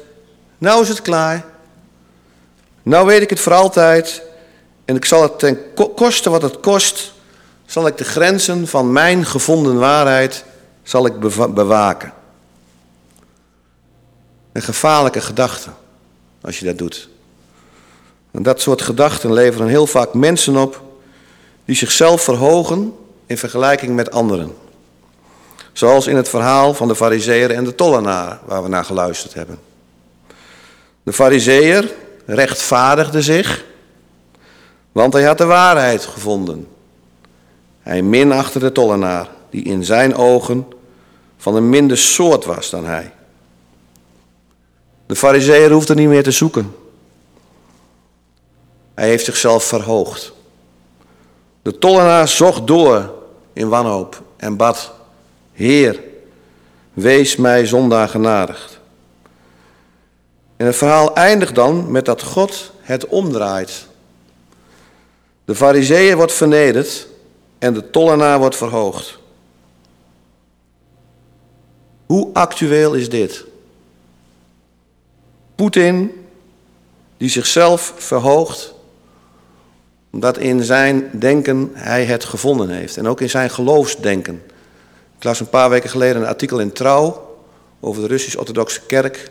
[0.58, 1.44] nou is het klaar.
[2.82, 4.22] Nou weet ik het voor altijd.
[4.84, 5.58] En ik zal het ten
[5.94, 7.12] koste wat het kost,
[7.66, 10.44] zal ik de grenzen van mijn gevonden waarheid
[10.82, 11.18] zal ik
[11.54, 12.12] bewaken.
[14.52, 15.70] Een gevaarlijke gedachte
[16.40, 17.08] als je dat doet.
[18.30, 20.82] En dat soort gedachten leveren heel vaak mensen op
[21.64, 22.94] die zichzelf verhogen
[23.26, 24.54] in vergelijking met anderen.
[25.72, 29.58] Zoals in het verhaal van de fariseer en de tollenaar waar we naar geluisterd hebben.
[31.02, 31.92] De fariseer
[32.26, 33.64] rechtvaardigde zich,
[34.92, 36.68] want hij had de waarheid gevonden.
[37.80, 40.66] Hij minachtte de tollenaar, die in zijn ogen
[41.36, 43.12] van een minder soort was dan hij.
[45.06, 46.74] De fariseer hoefde niet meer te zoeken.
[48.94, 50.32] Hij heeft zichzelf verhoogd.
[51.62, 53.14] De tollenaar zocht door
[53.52, 54.92] in wanhoop en bad,
[55.52, 56.00] Heer,
[56.92, 58.80] wees mij zondaar genadigd.
[60.56, 63.86] En het verhaal eindigt dan met dat God het omdraait.
[65.44, 67.06] De fariseeën wordt vernederd
[67.58, 69.20] en de tollenaar wordt verhoogd.
[72.12, 73.44] Hoe actueel is dit?
[75.54, 76.26] Poetin,
[77.16, 78.74] die zichzelf verhoogt,
[80.10, 82.96] omdat in zijn denken hij het gevonden heeft.
[82.96, 84.42] En ook in zijn geloofsdenken.
[85.16, 87.36] Ik las een paar weken geleden een artikel in Trouw
[87.80, 89.30] over de Russisch-Orthodoxe Kerk.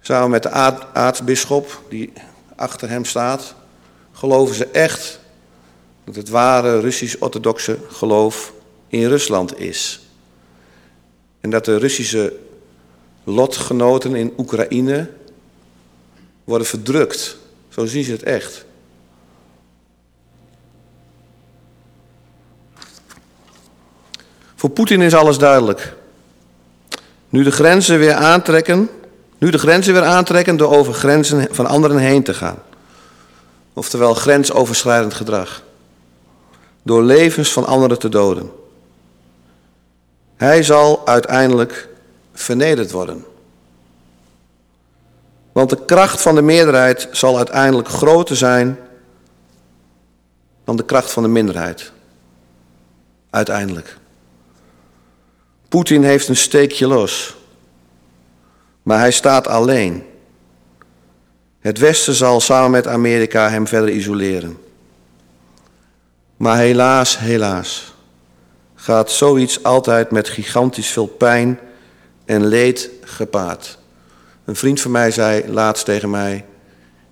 [0.00, 0.50] Samen met de
[0.92, 2.12] aartsbisschop die
[2.56, 3.54] achter hem staat,
[4.12, 5.20] geloven ze echt
[6.04, 8.52] dat het ware Russisch-Orthodoxe geloof
[8.88, 10.07] in Rusland is.
[11.40, 12.36] En dat de Russische
[13.24, 15.10] lotgenoten in Oekraïne
[16.44, 17.36] worden verdrukt.
[17.68, 18.64] Zo zien ze het echt.
[24.54, 25.94] Voor Poetin is alles duidelijk.
[27.28, 28.90] Nu de grenzen weer aantrekken,
[29.38, 32.58] nu de grenzen weer aantrekken door over grenzen van anderen heen te gaan.
[33.72, 35.62] Oftewel grensoverschrijdend gedrag.
[36.82, 38.50] Door levens van anderen te doden.
[40.38, 41.88] Hij zal uiteindelijk
[42.32, 43.24] vernederd worden.
[45.52, 48.78] Want de kracht van de meerderheid zal uiteindelijk groter zijn
[50.64, 51.92] dan de kracht van de minderheid.
[53.30, 53.96] Uiteindelijk.
[55.68, 57.36] Poetin heeft een steekje los.
[58.82, 60.06] Maar hij staat alleen.
[61.60, 64.58] Het Westen zal samen met Amerika hem verder isoleren.
[66.36, 67.94] Maar helaas, helaas,
[68.88, 71.58] gaat zoiets altijd met gigantisch veel pijn
[72.24, 73.78] en leed gepaard.
[74.44, 76.44] Een vriend van mij zei laatst tegen mij: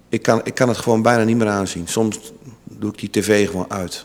[0.09, 1.89] ik kan, ik kan het gewoon bijna niet meer aanzien.
[1.89, 2.33] Soms
[2.65, 4.05] doe ik die tv gewoon uit.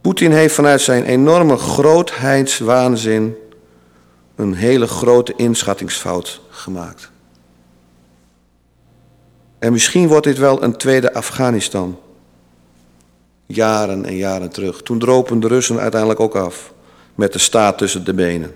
[0.00, 3.34] Poetin heeft vanuit zijn enorme grootheidswaanzin
[4.36, 7.10] een hele grote inschattingsfout gemaakt.
[9.58, 11.98] En misschien wordt dit wel een tweede Afghanistan.
[13.54, 14.82] Jaren en jaren terug.
[14.82, 16.72] Toen dropen de Russen uiteindelijk ook af.
[17.14, 18.54] Met de staat tussen de benen.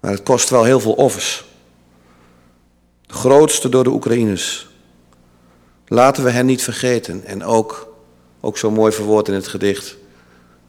[0.00, 1.44] Maar het kost wel heel veel offers.
[3.06, 4.68] De grootste door de Oekraïners.
[5.86, 7.24] Laten we hen niet vergeten.
[7.24, 7.94] En ook,
[8.40, 9.96] ook zo mooi verwoord in het gedicht,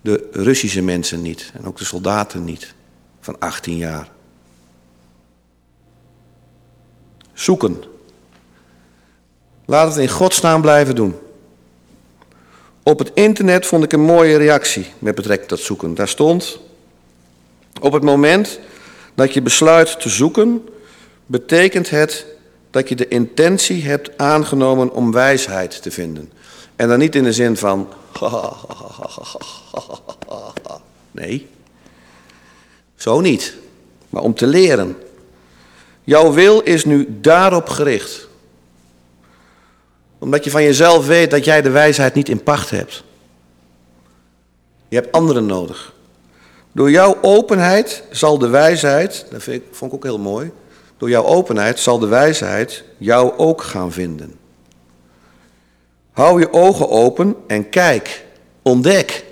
[0.01, 1.51] de Russische mensen niet.
[1.53, 2.73] En ook de soldaten niet.
[3.19, 4.09] Van 18 jaar.
[7.33, 7.83] Zoeken.
[9.65, 11.15] Laat het in godsnaam blijven doen.
[12.89, 15.95] Op het internet vond ik een mooie reactie met betrekking tot zoeken.
[15.95, 16.59] Daar stond:
[17.81, 18.59] Op het moment
[19.15, 20.69] dat je besluit te zoeken,
[21.25, 22.25] betekent het
[22.71, 26.31] dat je de intentie hebt aangenomen om wijsheid te vinden.
[26.75, 27.87] En dan niet in de zin van.
[31.11, 31.47] Nee,
[32.95, 33.55] zo niet.
[34.09, 34.97] Maar om te leren.
[36.03, 38.28] Jouw wil is nu daarop gericht
[40.19, 43.03] omdat je van jezelf weet dat jij de wijsheid niet in pacht hebt.
[44.87, 45.93] Je hebt anderen nodig.
[46.71, 50.51] Door jouw openheid zal de wijsheid, dat vond ik ook heel mooi,
[50.97, 54.37] door jouw openheid zal de wijsheid jou ook gaan vinden.
[56.11, 58.25] Hou je ogen open en kijk,
[58.61, 59.25] ontdek.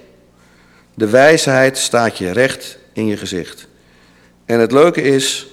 [0.94, 3.68] De wijsheid staat je recht in je gezicht.
[4.46, 5.48] En het leuke is,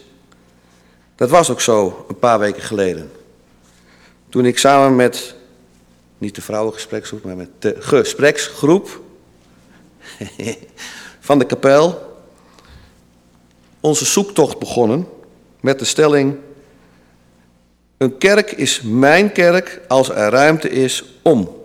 [1.17, 3.11] dat was ook zo een paar weken geleden.
[4.35, 5.35] Toen ik samen met,
[6.19, 9.01] niet de vrouwengespreksgroep, maar met de gespreksgroep
[11.21, 12.17] van de kapel
[13.81, 15.09] onze zoektocht begonnen
[15.61, 16.37] met de stelling:
[17.97, 21.65] Een kerk is mijn kerk als er ruimte is om.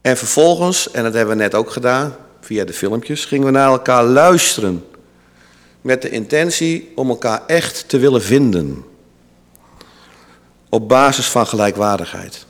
[0.00, 3.70] En vervolgens, en dat hebben we net ook gedaan via de filmpjes, gingen we naar
[3.70, 4.84] elkaar luisteren
[5.80, 8.90] met de intentie om elkaar echt te willen vinden
[10.72, 12.46] op basis van gelijkwaardigheid.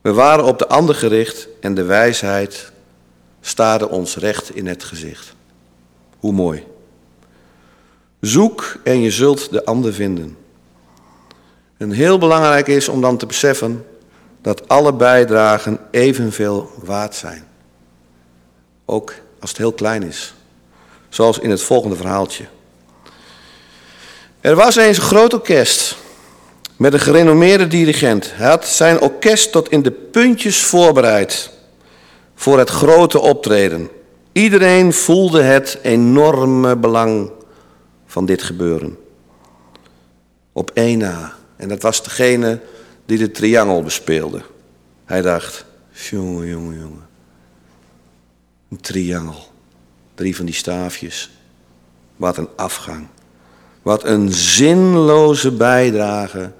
[0.00, 2.72] We waren op de ander gericht en de wijsheid
[3.40, 5.34] staarde ons recht in het gezicht.
[6.18, 6.66] Hoe mooi.
[8.20, 10.36] Zoek en je zult de ander vinden.
[11.76, 13.86] En heel belangrijk is om dan te beseffen
[14.42, 17.46] dat alle bijdragen evenveel waard zijn.
[18.84, 20.34] Ook als het heel klein is.
[21.08, 22.44] Zoals in het volgende verhaaltje.
[24.40, 26.04] Er was eens een groot orkest
[26.76, 28.32] met een gerenommeerde dirigent.
[28.34, 31.50] Hij had zijn orkest tot in de puntjes voorbereid
[32.34, 33.88] voor het grote optreden.
[34.32, 37.30] Iedereen voelde het enorme belang
[38.06, 38.98] van dit gebeuren.
[40.52, 41.32] Op één na.
[41.56, 42.60] En dat was degene
[43.06, 44.42] die de triangel bespeelde.
[45.04, 45.64] Hij dacht,
[46.10, 47.06] jongen, jongen, jongen.
[48.70, 49.52] Een triangel.
[50.14, 51.30] Drie van die staafjes.
[52.16, 53.06] Wat een afgang.
[53.82, 56.52] Wat een zinloze bijdrage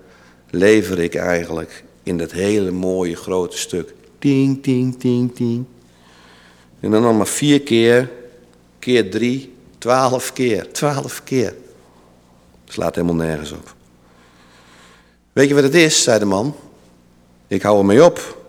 [0.56, 3.94] lever ik eigenlijk in dat hele mooie grote stuk.
[4.18, 5.64] Ting, ting, ting, ting.
[6.80, 8.10] En dan nog maar vier keer,
[8.78, 11.54] keer drie, twaalf keer, twaalf keer.
[12.64, 13.74] Slaat helemaal nergens op.
[15.32, 16.56] Weet je wat het is, zei de man.
[17.46, 18.44] Ik hou ermee op.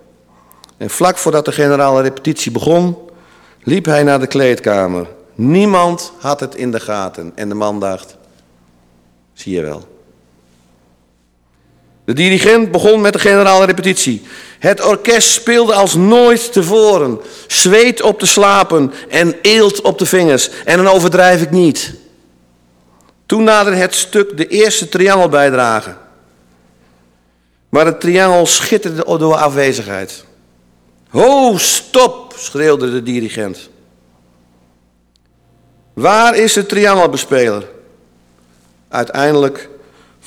[0.78, 2.97] En vlak voordat de generale repetitie begon,
[3.64, 5.08] liep hij naar de kleedkamer.
[5.36, 7.32] Niemand had het in de gaten.
[7.36, 8.18] En de man dacht,
[9.34, 9.97] zie je wel.
[12.08, 14.22] De dirigent begon met de generale repetitie.
[14.60, 17.20] Het orkest speelde als nooit tevoren.
[17.47, 20.49] Zweet op de slapen en eelt op de vingers.
[20.66, 21.93] En dan overdrijf ik niet.
[23.26, 25.97] Toen naderde het stuk de eerste triangel bijdragen.
[27.70, 30.26] Maar het triangel schitterde door afwezigheid.
[31.10, 33.70] Ho, stop, schreeuwde de dirigent.
[35.93, 37.68] Waar is de triangelbespeler?
[38.89, 39.70] Uiteindelijk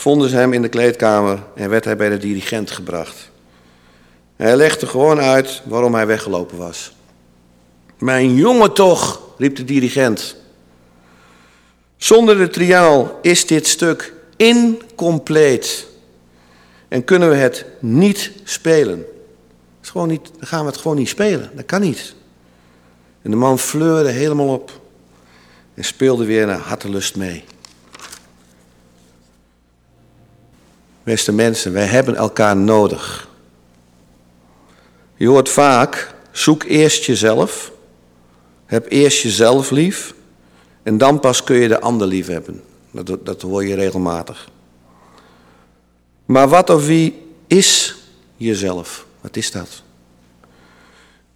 [0.00, 3.30] vonden ze hem in de kleedkamer en werd hij bij de dirigent gebracht.
[4.36, 6.92] Hij legde gewoon uit waarom hij weggelopen was.
[7.98, 10.36] Mijn jongen toch, riep de dirigent.
[11.96, 15.86] Zonder de triangel is dit stuk incompleet.
[16.88, 19.04] En kunnen we het niet spelen.
[19.82, 21.50] Is gewoon niet, dan gaan we het gewoon niet spelen.
[21.54, 22.14] Dat kan niet.
[23.22, 24.80] En de man fleurde helemaal op.
[25.74, 27.44] En speelde weer naar hartelust mee.
[31.10, 33.28] Beste mensen, wij hebben elkaar nodig.
[35.16, 37.72] Je hoort vaak, zoek eerst jezelf.
[38.66, 40.14] Heb eerst jezelf lief
[40.82, 42.62] En dan pas kun je de ander lief hebben.
[42.90, 44.48] Dat, dat hoor je regelmatig.
[46.24, 47.96] Maar wat of wie is
[48.36, 49.06] jezelf?
[49.20, 49.82] Wat is dat?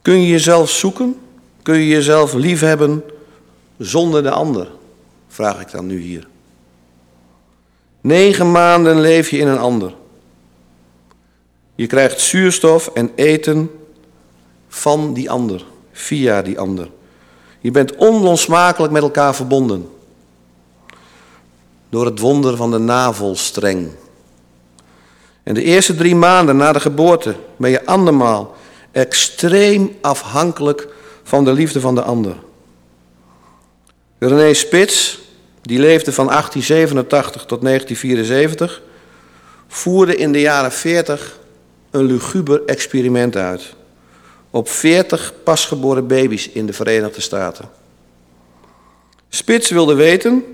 [0.03, 1.21] Kun je jezelf zoeken?
[1.63, 3.03] Kun je jezelf liefhebben
[3.79, 4.69] zonder de ander?
[5.29, 6.27] Vraag ik dan nu hier.
[8.05, 9.95] Negen maanden leef je in een ander.
[11.75, 13.71] Je krijgt zuurstof en eten
[14.69, 16.91] van die ander, via die ander.
[17.61, 19.89] Je bent onlosmakelijk met elkaar verbonden.
[21.89, 23.91] Door het wonder van de navelstreng.
[25.43, 28.55] En de eerste drie maanden na de geboorte ben je andermaal
[28.93, 30.89] extreem afhankelijk
[31.23, 32.37] van de liefde van de ander.
[34.19, 35.24] René Spits,
[35.67, 38.83] die leefde van 1887 tot 1974,
[39.69, 41.39] voerde in de jaren 40
[41.91, 43.75] een luguber experiment uit.
[44.51, 47.69] Op 40 pasgeboren baby's in de Verenigde Staten.
[49.29, 50.45] Spits wilde weten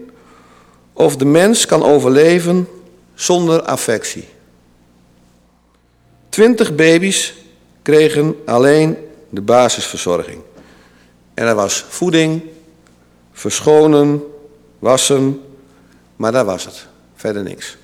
[0.93, 2.69] of de mens kan overleven
[3.15, 4.29] zonder affectie.
[6.29, 7.35] Twintig baby's
[7.83, 8.97] kregen alleen
[9.29, 10.43] de basisverzorging.
[11.35, 12.43] En er was voeding,
[13.33, 14.23] verschonen,
[14.81, 15.41] wassen,
[16.17, 16.87] maar daar was het.
[17.15, 17.77] Verder niks.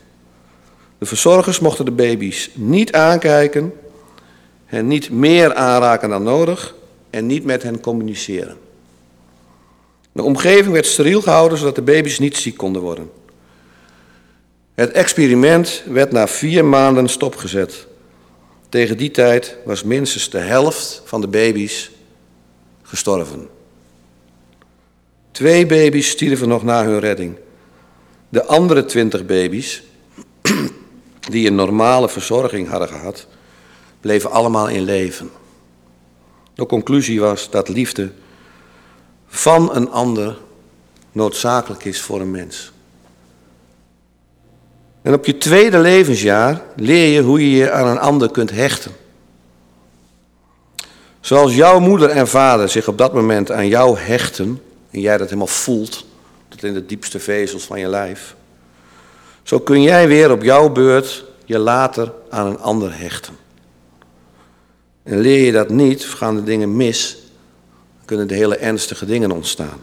[0.98, 3.72] De verzorgers mochten de baby's niet aankijken,
[4.64, 6.74] hen niet meer aanraken dan nodig
[7.10, 8.56] en niet met hen communiceren.
[10.12, 13.10] De omgeving werd steriel gehouden zodat de baby's niet ziek konden worden.
[14.74, 17.86] Het experiment werd na vier maanden stopgezet.
[18.68, 21.90] Tegen die tijd was minstens de helft van de baby's
[22.82, 23.48] gestorven.
[25.36, 27.36] Twee baby's stierven nog na hun redding.
[28.28, 29.82] De andere twintig baby's,
[31.30, 33.26] die een normale verzorging hadden gehad,
[34.00, 35.30] bleven allemaal in leven.
[36.54, 38.10] De conclusie was dat liefde
[39.26, 40.36] van een ander
[41.12, 42.72] noodzakelijk is voor een mens.
[45.02, 48.92] En op je tweede levensjaar leer je hoe je je aan een ander kunt hechten.
[51.20, 54.60] Zoals jouw moeder en vader zich op dat moment aan jou hechten,
[54.90, 56.06] en jij dat helemaal voelt,
[56.48, 58.36] tot in de diepste vezels van je lijf,
[59.42, 63.36] zo kun jij weer op jouw beurt je later aan een ander hechten.
[65.02, 67.16] En leer je dat niet, gaan de dingen mis,
[67.96, 69.80] dan kunnen de hele ernstige dingen ontstaan.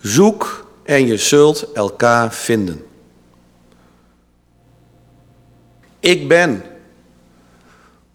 [0.00, 2.86] Zoek en je zult elkaar vinden.
[6.00, 6.62] Ik ben,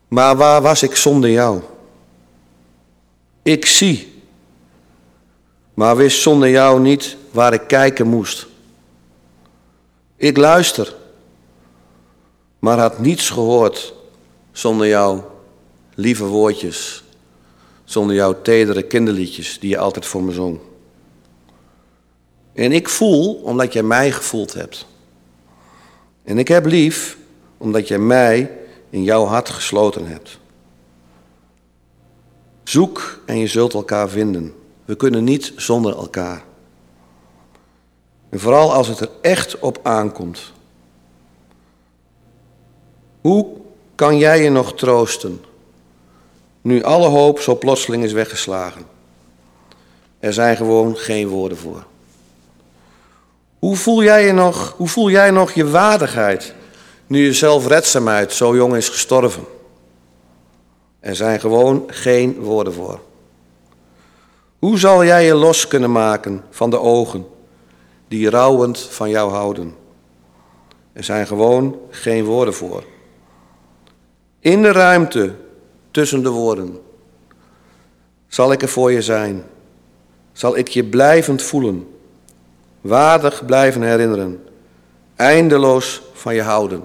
[0.08, 1.62] maar waar was ik zonder jou?
[3.44, 4.22] Ik zie,
[5.74, 8.48] maar wist zonder jou niet waar ik kijken moest.
[10.16, 10.96] Ik luister,
[12.60, 13.94] maar had niets gehoord
[14.52, 15.32] zonder jouw
[15.96, 17.04] lieve woordjes,
[17.84, 20.60] zonder jouw tedere kinderliedjes die je altijd voor me zong.
[22.54, 24.86] En ik voel omdat jij mij gevoeld hebt.
[26.24, 27.18] En ik heb lief
[27.58, 28.52] omdat jij mij
[28.90, 30.42] in jouw hart gesloten hebt.
[32.64, 34.54] Zoek en je zult elkaar vinden.
[34.86, 36.44] We kunnen niet zonder elkaar.
[38.30, 40.52] En vooral als het er echt op aankomt.
[43.22, 43.48] Hoe
[43.96, 45.42] kan jij je nog troosten
[46.62, 48.86] nu alle hoop zo plotseling is weggeslagen?
[50.20, 51.84] Er zijn gewoon geen woorden voor.
[53.60, 56.54] Hoe voel jij, je nog, hoe voel jij nog je waardigheid
[57.08, 59.44] nu je zelfredzaamheid zo jong is gestorven?
[61.04, 63.00] Er zijn gewoon geen woorden voor.
[64.60, 67.26] Hoe zal jij je los kunnen maken van de ogen
[68.08, 69.76] die rouwend van jou houden?
[70.94, 72.84] Er zijn gewoon geen woorden voor.
[74.40, 75.36] In de ruimte
[75.92, 76.80] tussen de woorden
[78.28, 79.44] zal ik er voor je zijn.
[80.32, 81.88] Zal ik je blijvend voelen
[82.82, 84.44] waardig blijven herinneren,
[85.16, 86.84] eindeloos van je houden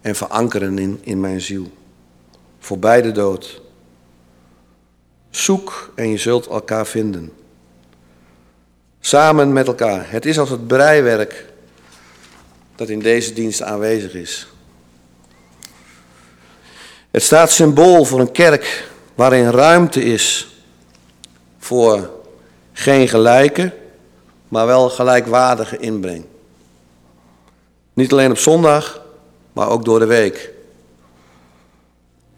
[0.00, 1.78] en verankeren in, in mijn ziel.
[2.60, 3.60] Voorbij de dood.
[5.30, 7.32] Zoek en je zult elkaar vinden.
[9.00, 10.10] Samen met elkaar.
[10.10, 11.46] Het is als het breiwerk
[12.76, 14.48] dat in deze dienst aanwezig is.
[17.10, 20.54] Het staat symbool voor een kerk waarin ruimte is
[21.58, 22.10] voor
[22.72, 23.74] geen gelijke,
[24.48, 26.24] maar wel gelijkwaardige inbreng.
[27.92, 29.02] Niet alleen op zondag,
[29.52, 30.50] maar ook door de week.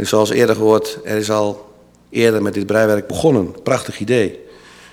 [0.02, 1.74] En zoals eerder gehoord, er is al
[2.10, 3.62] eerder met dit breiwerk begonnen.
[3.62, 4.40] Prachtig idee.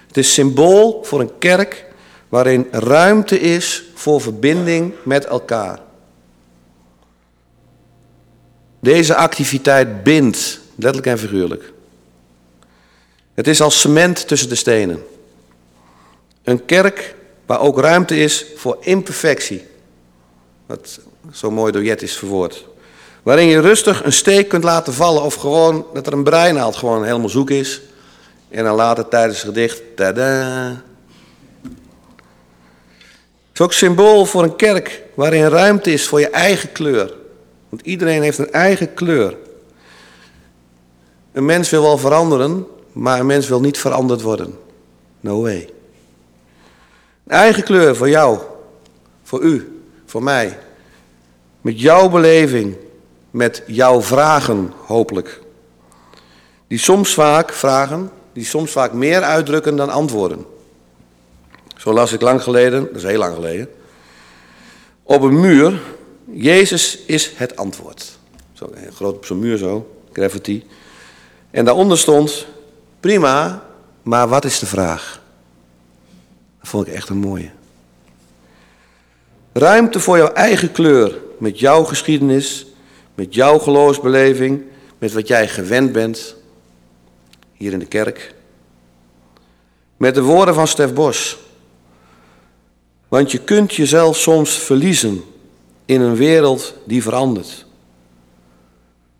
[0.07, 1.85] Het is symbool voor een kerk
[2.27, 5.79] waarin ruimte is voor verbinding met elkaar.
[8.79, 11.71] Deze activiteit bindt, letterlijk en figuurlijk.
[13.33, 15.03] Het is als cement tussen de stenen.
[16.43, 19.63] Een kerk waar ook ruimte is voor imperfectie.
[20.65, 20.99] Wat
[21.31, 22.68] zo mooi door is verwoord.
[23.29, 27.03] Waarin je rustig een steek kunt laten vallen of gewoon dat er een breinaald gewoon
[27.03, 27.81] helemaal zoek is.
[28.49, 30.83] En dan later tijdens het gedicht, tada.
[31.61, 37.13] Het is ook symbool voor een kerk waarin ruimte is voor je eigen kleur.
[37.69, 39.35] Want iedereen heeft een eigen kleur.
[41.31, 44.57] Een mens wil wel veranderen, maar een mens wil niet veranderd worden.
[45.19, 45.69] No way.
[47.27, 48.39] Een eigen kleur voor jou,
[49.23, 50.57] voor u, voor mij.
[51.61, 52.75] Met jouw beleving,
[53.31, 55.41] met jouw vragen hopelijk.
[56.67, 60.45] Die soms vaak vragen, die soms vaak meer uitdrukken dan antwoorden.
[61.77, 63.69] Zo las ik lang geleden, dat is heel lang geleden,
[65.03, 65.81] op een muur,
[66.25, 68.17] Jezus is het antwoord.
[68.53, 70.65] Zo, groot op zo'n muur zo, graffiti.
[71.51, 72.45] En daaronder stond,
[72.99, 73.63] prima,
[74.01, 75.21] maar wat is de vraag?
[76.59, 77.49] Dat vond ik echt een mooie.
[79.53, 82.65] Ruimte voor jouw eigen kleur, met jouw geschiedenis,
[83.19, 84.63] met jouw geloofsbeleving,
[84.97, 86.35] met wat jij gewend bent,
[87.53, 88.33] hier in de kerk.
[89.97, 91.37] Met de woorden van Stef Bos.
[93.07, 95.23] Want je kunt jezelf soms verliezen
[95.85, 97.65] in een wereld die verandert.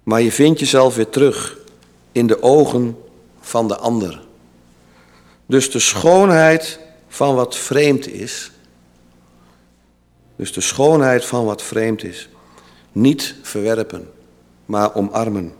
[0.03, 1.57] Maar je vindt jezelf weer terug
[2.11, 2.97] in de ogen
[3.39, 4.21] van de ander.
[5.45, 8.51] Dus de schoonheid van wat vreemd is.
[10.35, 12.29] Dus de schoonheid van wat vreemd is.
[12.99, 14.09] Niet verwerpen,
[14.65, 15.53] maar omarmen.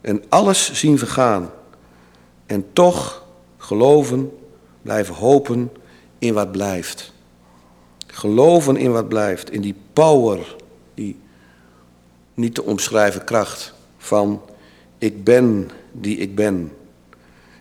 [0.00, 1.50] En alles zien vergaan.
[2.46, 4.32] En toch geloven,
[4.82, 5.70] blijven hopen
[6.18, 7.12] in wat blijft.
[8.06, 10.56] Geloven in wat blijft, in die power,
[10.94, 11.16] die
[12.34, 14.42] niet te omschrijven kracht van
[14.98, 16.72] ik ben die ik ben.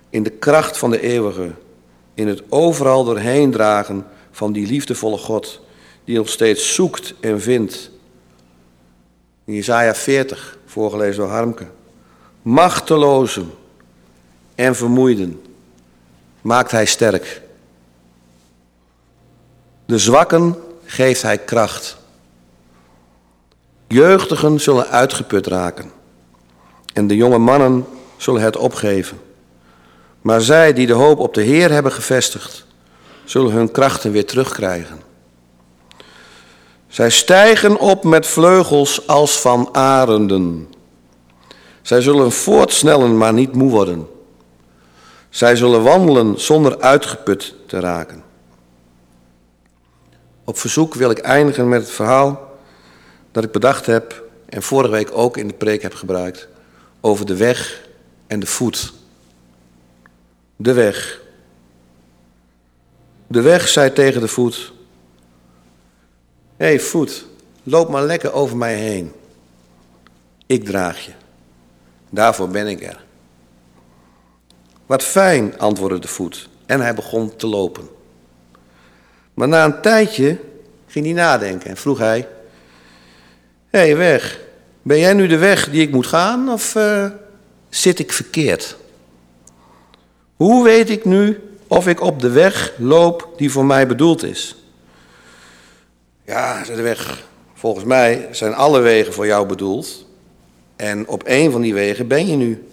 [0.09, 1.51] In de kracht van de eeuwige,
[2.13, 5.61] in het overal doorheen dragen van die liefdevolle God,
[6.03, 7.97] die ons steeds zoekt en vindt.
[9.49, 11.65] In Isaiah 40, voorgelezen door Harmke.
[12.41, 13.51] Machtelozen
[14.55, 15.41] en vermoeiden
[16.41, 17.41] maakt hij sterk.
[19.85, 21.97] De zwakken geeft hij kracht.
[23.87, 25.91] Jeugdigen zullen uitgeput raken
[26.93, 27.85] en de jonge mannen
[28.17, 29.19] zullen het opgeven.
[30.21, 32.65] Maar zij die de hoop op de Heer hebben gevestigd,
[33.23, 35.08] zullen hun krachten weer terugkrijgen.
[36.89, 40.73] Zij stijgen op met vleugels als van arenden.
[41.81, 44.07] Zij zullen voortsnellen, maar niet moe worden.
[45.29, 48.23] Zij zullen wandelen zonder uitgeput te raken.
[50.43, 52.57] Op verzoek wil ik eindigen met het verhaal
[53.31, 56.47] dat ik bedacht heb en vorige week ook in de preek heb gebruikt
[57.01, 57.87] over de weg
[58.27, 58.93] en de voet.
[60.55, 61.21] De weg.
[63.27, 64.73] De weg zei tegen de voet:
[66.59, 67.25] Hé hey, voet,
[67.63, 69.11] loop maar lekker over mij heen.
[70.45, 71.11] Ik draag je.
[72.09, 73.03] Daarvoor ben ik er.
[74.85, 76.49] Wat fijn, antwoordde de voet.
[76.65, 77.89] En hij begon te lopen.
[79.33, 80.39] Maar na een tijdje
[80.87, 82.27] ging hij nadenken en vroeg hij:
[83.69, 84.39] Hé, hey, weg,
[84.81, 87.05] ben jij nu de weg die ik moet gaan of uh,
[87.69, 88.77] zit ik verkeerd?
[90.35, 94.55] Hoe weet ik nu of ik op de weg loop die voor mij bedoeld is?
[96.29, 97.23] Ja, de weg.
[97.53, 100.05] Volgens mij zijn alle wegen voor jou bedoeld.
[100.75, 102.67] En op één van die wegen ben je nu.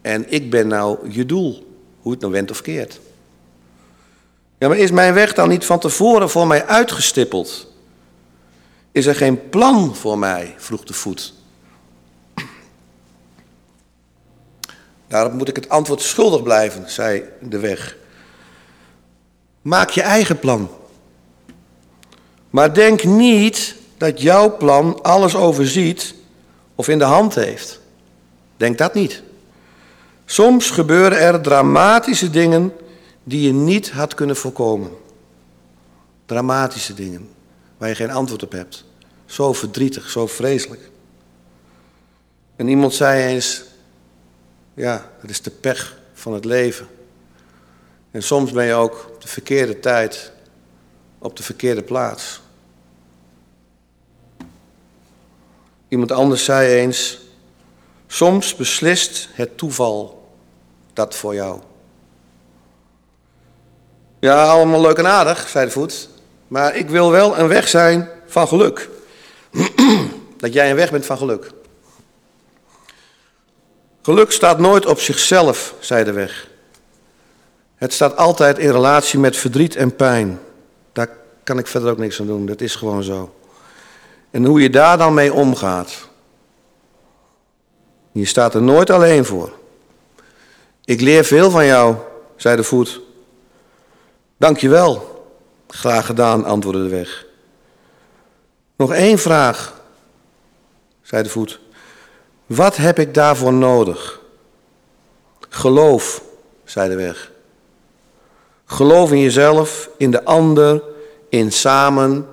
[0.00, 3.00] En ik ben nou je doel, hoe het nou went of keert.
[4.58, 7.72] Ja, maar is mijn weg dan niet van tevoren voor mij uitgestippeld?
[8.90, 10.54] Is er geen plan voor mij?
[10.56, 11.34] vroeg de voet.
[15.08, 17.96] Daarop moet ik het antwoord schuldig blijven, zei de weg.
[19.62, 20.70] Maak je eigen plan.
[22.52, 26.14] Maar denk niet dat jouw plan alles overziet
[26.74, 27.80] of in de hand heeft.
[28.56, 29.22] Denk dat niet.
[30.24, 32.72] Soms gebeuren er dramatische dingen
[33.24, 34.90] die je niet had kunnen voorkomen.
[36.26, 37.28] Dramatische dingen
[37.78, 38.84] waar je geen antwoord op hebt.
[39.26, 40.90] Zo verdrietig, zo vreselijk.
[42.56, 43.64] En iemand zei eens,
[44.74, 46.86] ja, dat is de pech van het leven.
[48.10, 50.32] En soms ben je ook op de verkeerde tijd,
[51.18, 52.41] op de verkeerde plaats.
[55.92, 57.18] Iemand anders zei eens,
[58.06, 60.28] soms beslist het toeval
[60.92, 61.60] dat voor jou.
[64.18, 66.08] Ja, allemaal leuk en aardig, zei de voet.
[66.48, 68.88] Maar ik wil wel een weg zijn van geluk.
[70.42, 71.50] dat jij een weg bent van geluk.
[74.02, 76.48] Geluk staat nooit op zichzelf, zei de weg.
[77.76, 80.40] Het staat altijd in relatie met verdriet en pijn.
[80.92, 81.08] Daar
[81.44, 83.34] kan ik verder ook niks aan doen, dat is gewoon zo.
[84.32, 86.08] En hoe je daar dan mee omgaat.
[88.12, 89.52] Je staat er nooit alleen voor.
[90.84, 91.96] Ik leer veel van jou,
[92.36, 93.00] zei de voet.
[94.36, 95.24] Dank je wel.
[95.68, 97.26] Graag gedaan, antwoordde de weg.
[98.76, 99.80] Nog één vraag,
[101.02, 101.60] zei de voet.
[102.46, 104.20] Wat heb ik daarvoor nodig?
[105.48, 106.22] Geloof,
[106.64, 107.30] zei de weg.
[108.64, 110.82] Geloof in jezelf, in de ander,
[111.28, 112.28] in samen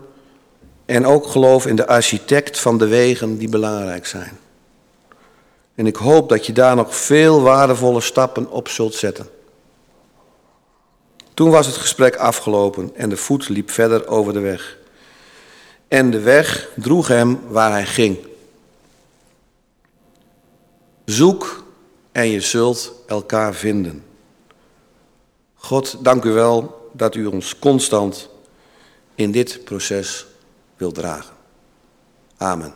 [0.90, 4.40] en ook geloof in de architect van de wegen die belangrijk zijn.
[5.76, 9.30] En ik hoop dat je daar nog veel waardevolle stappen op zult zetten.
[11.34, 14.78] Toen was het gesprek afgelopen en de voet liep verder over de weg.
[15.88, 18.18] En de weg droeg hem waar hij ging.
[21.06, 21.64] Zoek
[22.12, 24.04] en je zult elkaar vinden.
[25.56, 28.30] God, dank u wel dat u ons constant
[29.16, 30.28] in dit proces
[30.80, 31.38] wilt dragen.
[32.40, 32.74] Amen.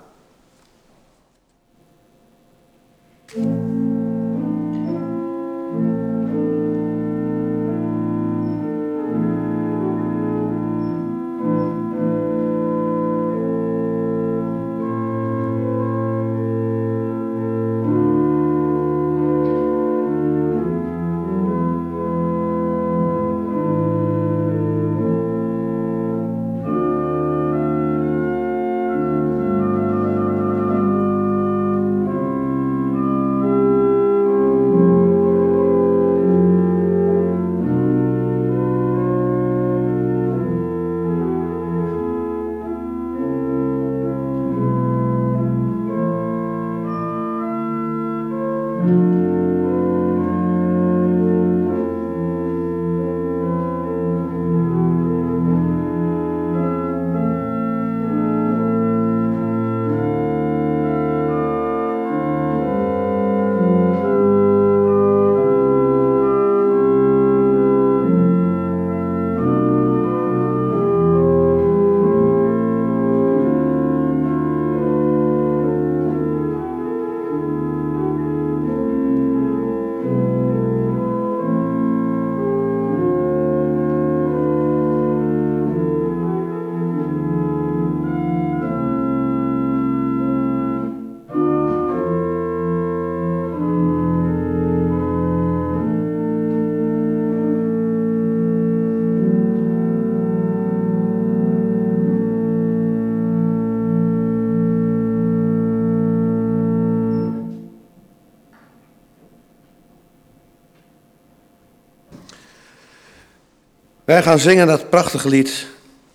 [114.04, 115.68] Wij gaan zingen dat prachtige lied,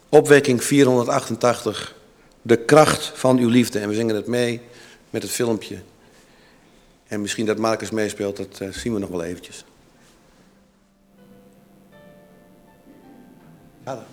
[0.08, 1.94] opwekking 488,
[2.42, 3.78] de kracht van uw liefde.
[3.78, 4.60] En we zingen het mee
[5.10, 5.78] met het filmpje.
[7.06, 9.64] En misschien dat Marcus meespeelt, dat uh, zien we nog wel eventjes.
[13.84, 14.06] Ja,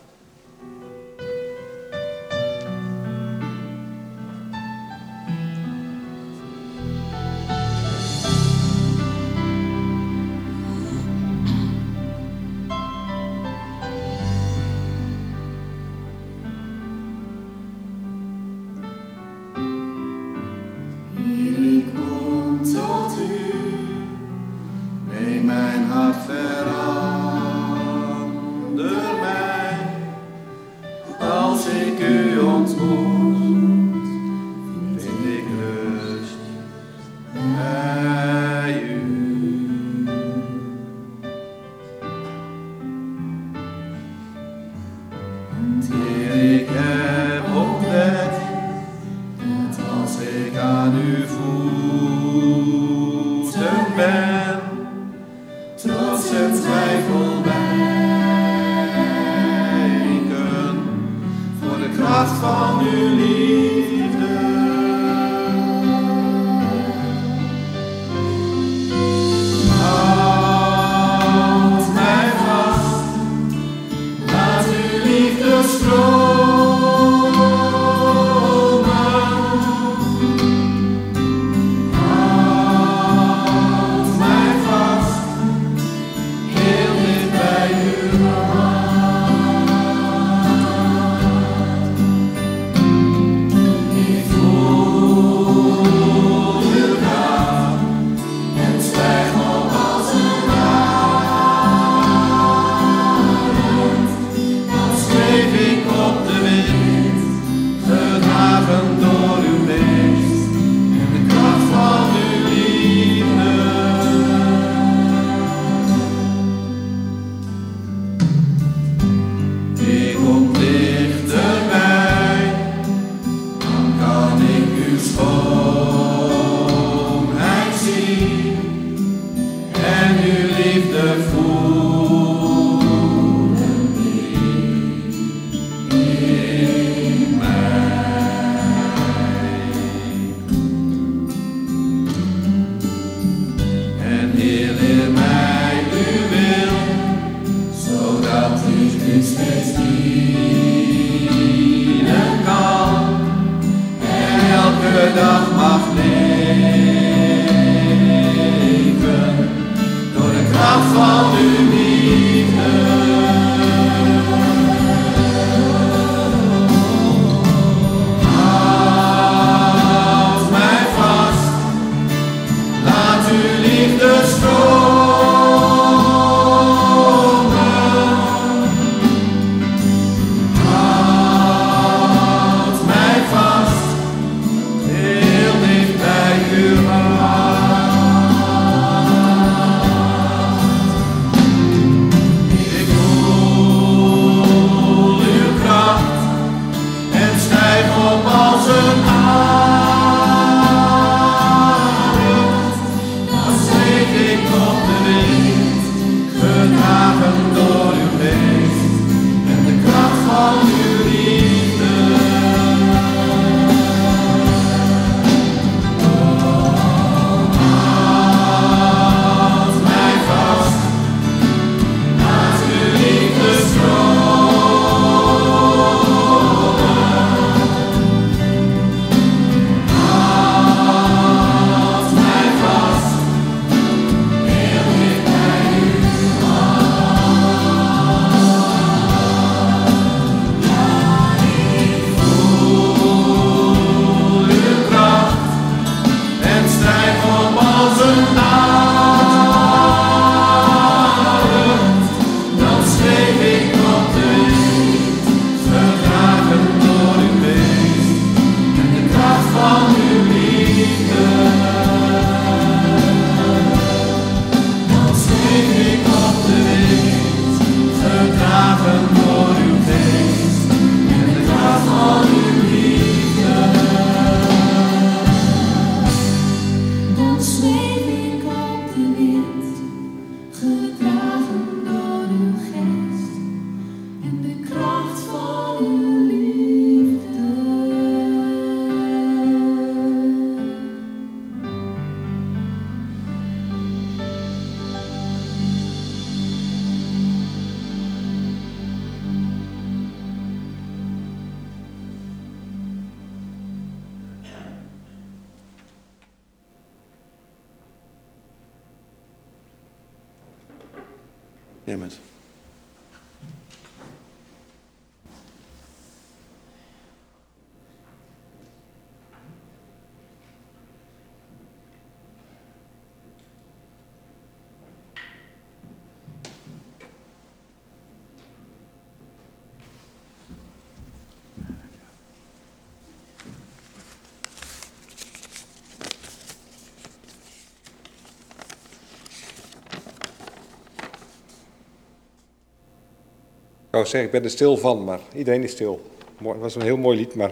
[343.96, 346.02] Ik wou zeggen, ik ben er stil van, maar iedereen is stil.
[346.44, 347.52] Het was een heel mooi lied, maar...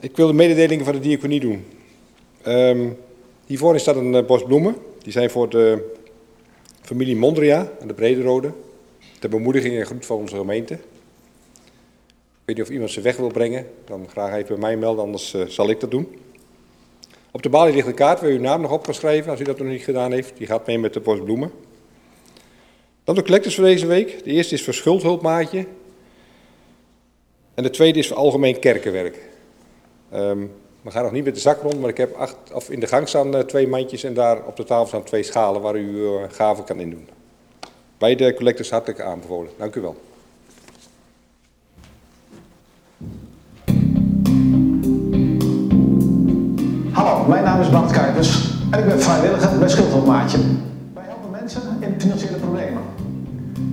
[0.00, 1.66] Ik wil de mededelingen van de diaconie doen.
[2.42, 2.88] Ehm
[3.46, 4.76] hiervoor staat een eh, bos bloemen.
[5.02, 5.94] Die zijn voor de
[6.80, 8.52] familie Mondria aan de Brederode.
[9.18, 10.74] Ter bemoediging en groet van onze gemeente.
[10.74, 10.80] Ik
[12.44, 13.66] weet niet of iemand ze weg wil brengen.
[13.84, 16.18] Dan graag even bij mij melden, anders eh, zal ik dat doen.
[17.30, 19.44] Op de balie ligt een kaart waar uw naam nog op kan schrijven, als u
[19.44, 20.36] dat nog niet gedaan heeft.
[20.36, 21.50] Die gaat mee met de bos bloemen.
[23.04, 24.24] Dan de collectors voor deze week.
[24.24, 25.66] De eerste is voor schuldhulpmaatje.
[27.54, 29.18] En de tweede is voor algemeen kerkenwerk.
[30.10, 30.38] Ehm,
[30.82, 32.86] we gaan nog niet met de zak rond, maar ik heb acht, of in de
[32.86, 36.06] gang staan eh, twee mandjes en daar op de tafel staan twee schalen waar u
[36.06, 37.08] eh, gaven kan indoen.
[37.98, 39.50] Beide collectors hartelijk aanbevolen.
[39.58, 39.96] Dank u wel.
[46.92, 50.38] Hallo, mijn naam is Bart Kuipers en ik ben vrijwilliger bij Schuldhulpmaatje.
[50.94, 52.93] Wij helpen mensen in financiële problemen.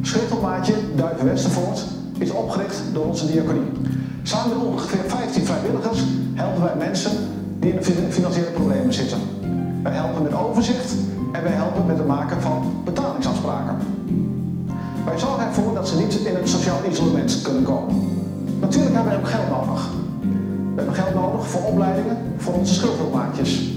[0.01, 1.83] Schuldhulpmaatje Duiven Westervoort
[2.17, 3.61] is opgericht door onze diaconie.
[4.23, 5.99] Samen met ongeveer 15 vrijwilligers
[6.33, 7.11] helpen wij mensen
[7.59, 9.17] die in fin- financiële problemen zitten.
[9.83, 10.93] Wij helpen met overzicht
[11.31, 13.75] en wij helpen met het maken van betalingsafspraken.
[15.05, 17.95] Wij zorgen ervoor dat ze niet in het sociaal isolement kunnen komen.
[18.59, 19.89] Natuurlijk hebben we ook geld nodig.
[20.75, 23.69] We hebben geld nodig voor opleidingen voor onze schuldhulpmaatjes.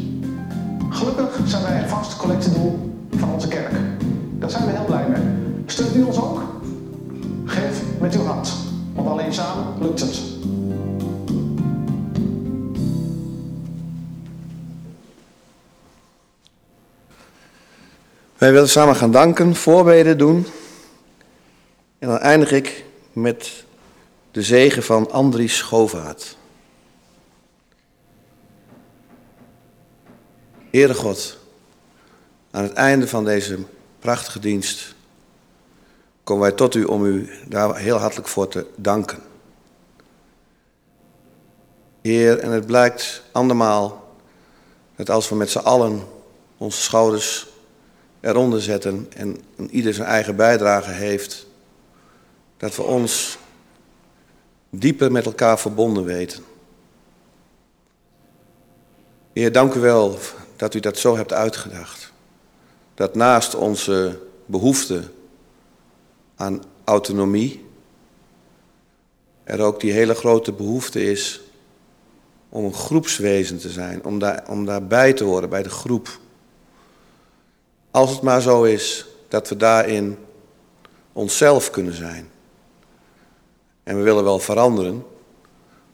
[0.90, 2.78] Gelukkig zijn wij een vast collectedoel
[3.16, 3.72] van onze kerk.
[4.38, 5.22] Daar zijn we heel blij mee.
[5.66, 6.42] Steunt u ons ook?
[7.44, 8.52] Geef met uw hart,
[8.94, 10.22] want alleen samen lukt het.
[18.38, 20.46] Wij willen samen gaan danken, voorbeden doen.
[21.98, 23.64] En dan eindig ik met
[24.30, 26.36] de zegen van Andries Schovaert.
[30.70, 31.38] Heere God,
[32.50, 33.58] aan het einde van deze
[33.98, 34.93] prachtige dienst
[36.24, 39.18] komen wij tot u om u daar heel hartelijk voor te danken.
[42.02, 44.14] Heer, en het blijkt andermaal
[44.96, 46.02] dat als we met z'n allen
[46.56, 47.46] onze schouders
[48.20, 51.46] eronder zetten en ieder zijn eigen bijdrage heeft,
[52.56, 53.38] dat we ons
[54.70, 56.44] dieper met elkaar verbonden weten.
[59.32, 60.18] Heer, dank u wel
[60.56, 62.12] dat u dat zo hebt uitgedacht.
[62.94, 65.02] Dat naast onze behoefte
[66.36, 67.64] aan autonomie,
[69.44, 71.40] er ook die hele grote behoefte is
[72.48, 76.18] om een groepswezen te zijn, om, daar, om daarbij te horen bij de groep.
[77.90, 80.18] Als het maar zo is dat we daarin
[81.12, 82.30] onszelf kunnen zijn.
[83.82, 85.04] En we willen wel veranderen,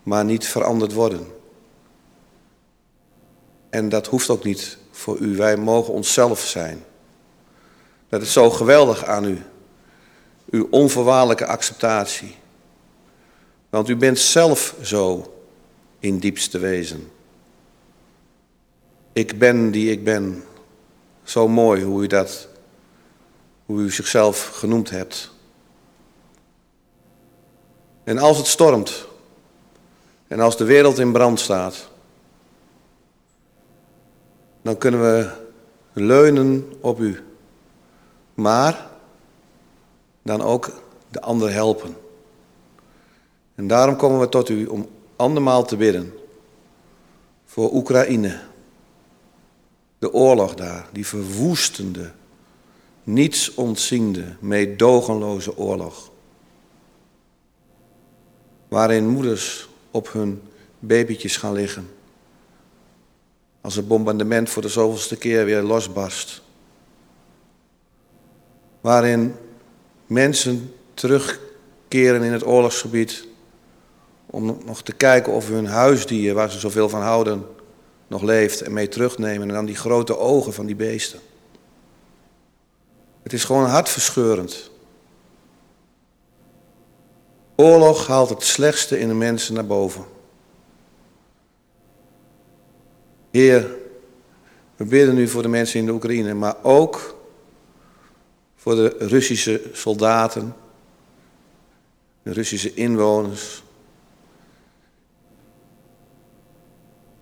[0.02, 1.26] maar niet veranderd worden.
[3.70, 5.36] En dat hoeft ook niet voor u.
[5.36, 6.84] Wij mogen onszelf zijn.
[8.08, 9.42] Dat is zo geweldig aan u.
[10.50, 12.36] Uw onvoorwaardelijke acceptatie.
[13.68, 15.34] Want u bent zelf zo
[15.98, 17.10] in diepste wezen.
[19.12, 20.44] Ik ben die ik ben.
[21.22, 22.48] Zo mooi hoe u dat,
[23.66, 25.30] hoe u zichzelf genoemd hebt.
[28.04, 29.06] En als het stormt,
[30.28, 31.88] en als de wereld in brand staat,
[34.62, 35.30] dan kunnen we
[35.92, 37.24] leunen op u.
[38.34, 38.89] Maar
[40.22, 40.72] dan ook
[41.08, 41.96] de ander helpen.
[43.54, 46.14] En daarom komen we tot u om andermaal te bidden
[47.44, 48.40] voor Oekraïne.
[49.98, 52.10] De oorlog daar, die verwoestende,
[53.04, 56.10] niets ontziende, meedogenloze oorlog.
[58.68, 60.42] Waarin moeders op hun
[60.78, 61.90] babytjes gaan liggen.
[63.60, 66.42] Als het bombardement voor de zoveelste keer weer losbarst.
[68.80, 69.34] Waarin
[70.10, 73.26] mensen terugkeren in het oorlogsgebied
[74.26, 77.46] om nog te kijken of hun huisdier, waar ze zoveel van houden,
[78.06, 79.48] nog leeft en mee terugnemen.
[79.48, 81.20] En dan die grote ogen van die beesten.
[83.22, 84.70] Het is gewoon hartverscheurend.
[87.56, 90.04] Oorlog haalt het slechtste in de mensen naar boven.
[93.30, 93.74] Heer,
[94.76, 97.19] we bidden nu voor de mensen in de Oekraïne, maar ook
[98.60, 100.54] voor de Russische soldaten,
[102.22, 103.62] de Russische inwoners,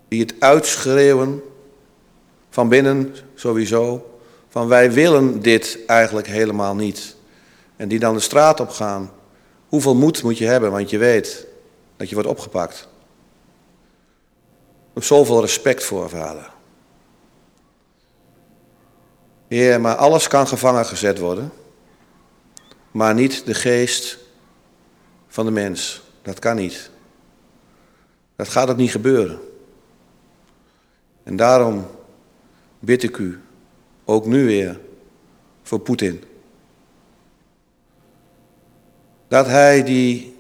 [0.09, 1.43] die het uitschreeuwen
[2.51, 4.19] van binnen sowieso,
[4.49, 7.17] van wij willen dit eigenlijk helemaal niet.
[7.77, 9.13] En die dan de straat op gaan.
[9.69, 11.47] Hoeveel moed moet je hebben, want je weet
[11.97, 12.89] dat je wordt opgepakt.
[14.95, 16.57] Heb zoveel respect voor, vader.
[19.49, 21.53] Heer, maar alles kan gevangen gezet worden,
[22.91, 24.19] maar niet de geest
[25.29, 26.03] van de mens.
[26.23, 26.91] Dat kan niet.
[28.37, 29.39] Dat gaat ook niet gebeuren.
[31.23, 31.87] En daarom
[32.79, 33.41] bid ik u,
[34.05, 34.81] ook nu weer,
[35.63, 36.25] voor Poetin.
[39.29, 40.37] Dat hij die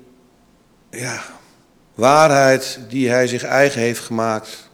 [0.91, 1.23] ja,
[1.95, 4.70] waarheid die hij zich eigen heeft gemaakt,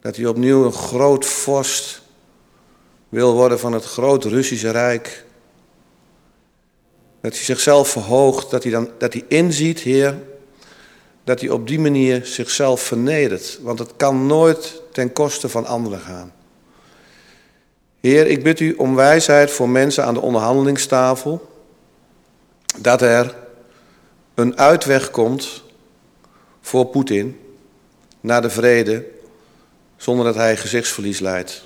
[0.00, 2.02] dat hij opnieuw een groot vorst
[3.08, 5.24] wil worden van het groot Russische Rijk.
[7.20, 10.18] Dat hij zichzelf verhoogt, dat hij, dan, dat hij inziet, Heer,
[11.24, 13.58] dat hij op die manier zichzelf vernedert.
[13.62, 16.32] Want het kan nooit ten koste van anderen gaan.
[18.00, 21.50] Heer, ik bid u om wijsheid voor mensen aan de onderhandelingstafel.
[22.78, 23.34] Dat er
[24.34, 25.62] een uitweg komt
[26.60, 27.40] voor Poetin
[28.20, 29.04] naar de vrede
[29.96, 31.65] zonder dat hij gezichtsverlies leidt.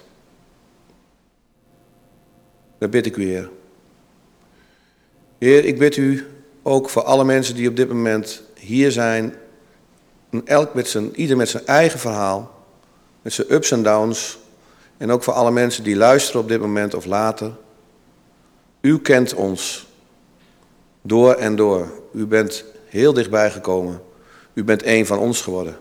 [2.81, 3.51] Dat bid ik u, Heer.
[5.39, 6.27] Heer, ik bid u
[6.63, 9.35] ook voor alle mensen die op dit moment hier zijn
[10.45, 12.65] elk met zijn, ieder met zijn eigen verhaal,
[13.23, 14.39] met zijn ups en downs.
[14.97, 17.53] En ook voor alle mensen die luisteren op dit moment of later.
[18.81, 19.89] U kent ons
[21.03, 21.93] door en door.
[22.13, 24.03] U bent heel dichtbij gekomen.
[24.53, 25.77] U bent een van ons geworden.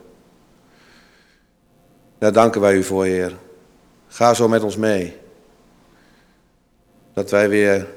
[2.17, 3.37] Daar danken wij u voor, Heer.
[4.07, 5.17] Ga zo met ons mee.
[7.13, 7.87] Dat wij weer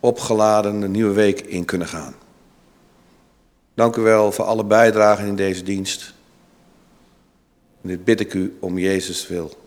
[0.00, 2.14] opgeladen een nieuwe week in kunnen gaan.
[3.74, 6.14] Dank u wel voor alle bijdragen in deze dienst.
[7.82, 9.58] En dit bid ik u om Jezus wil.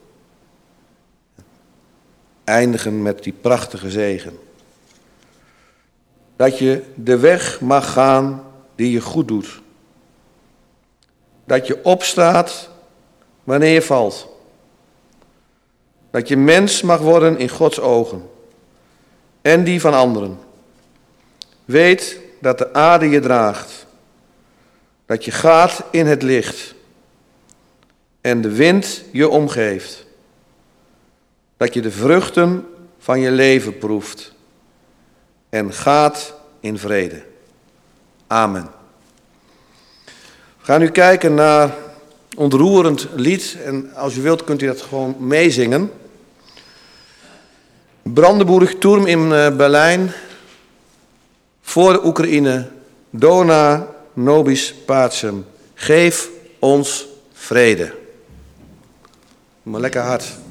[2.43, 4.39] Eindigen met die prachtige zegen.
[6.35, 8.43] dat je de weg mag gaan
[8.75, 9.61] die je goed doet.
[11.45, 12.69] Dat je opstaat
[13.43, 14.27] wanneer je valt.
[16.11, 18.31] Dat je mens mag worden in Gods ogen
[19.43, 20.37] en die van anderen.
[21.65, 23.85] Weet dat de aarde je draagt,
[25.05, 26.75] dat je gaat in het licht
[28.21, 30.05] en de wind je omgeeft.
[31.57, 32.67] Dat je de vruchten
[32.99, 34.33] van je leven proeft
[35.49, 37.23] en gaat in vrede.
[38.27, 38.69] Amen.
[40.59, 41.75] We gaan nu kijken naar
[42.37, 45.91] ontroerend lied en als u wilt kunt u dat gewoon meezingen.
[48.03, 50.11] Brandenburg Turm in eh, Berlijn
[51.61, 52.67] voor de Oekraïne.
[53.09, 55.45] Dona nobis pacem.
[55.73, 57.93] Geef ons vrede.
[59.63, 60.42] Maar lekker hard.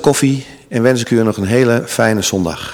[0.00, 2.73] Koffie en wens ik u nog een hele fijne zondag.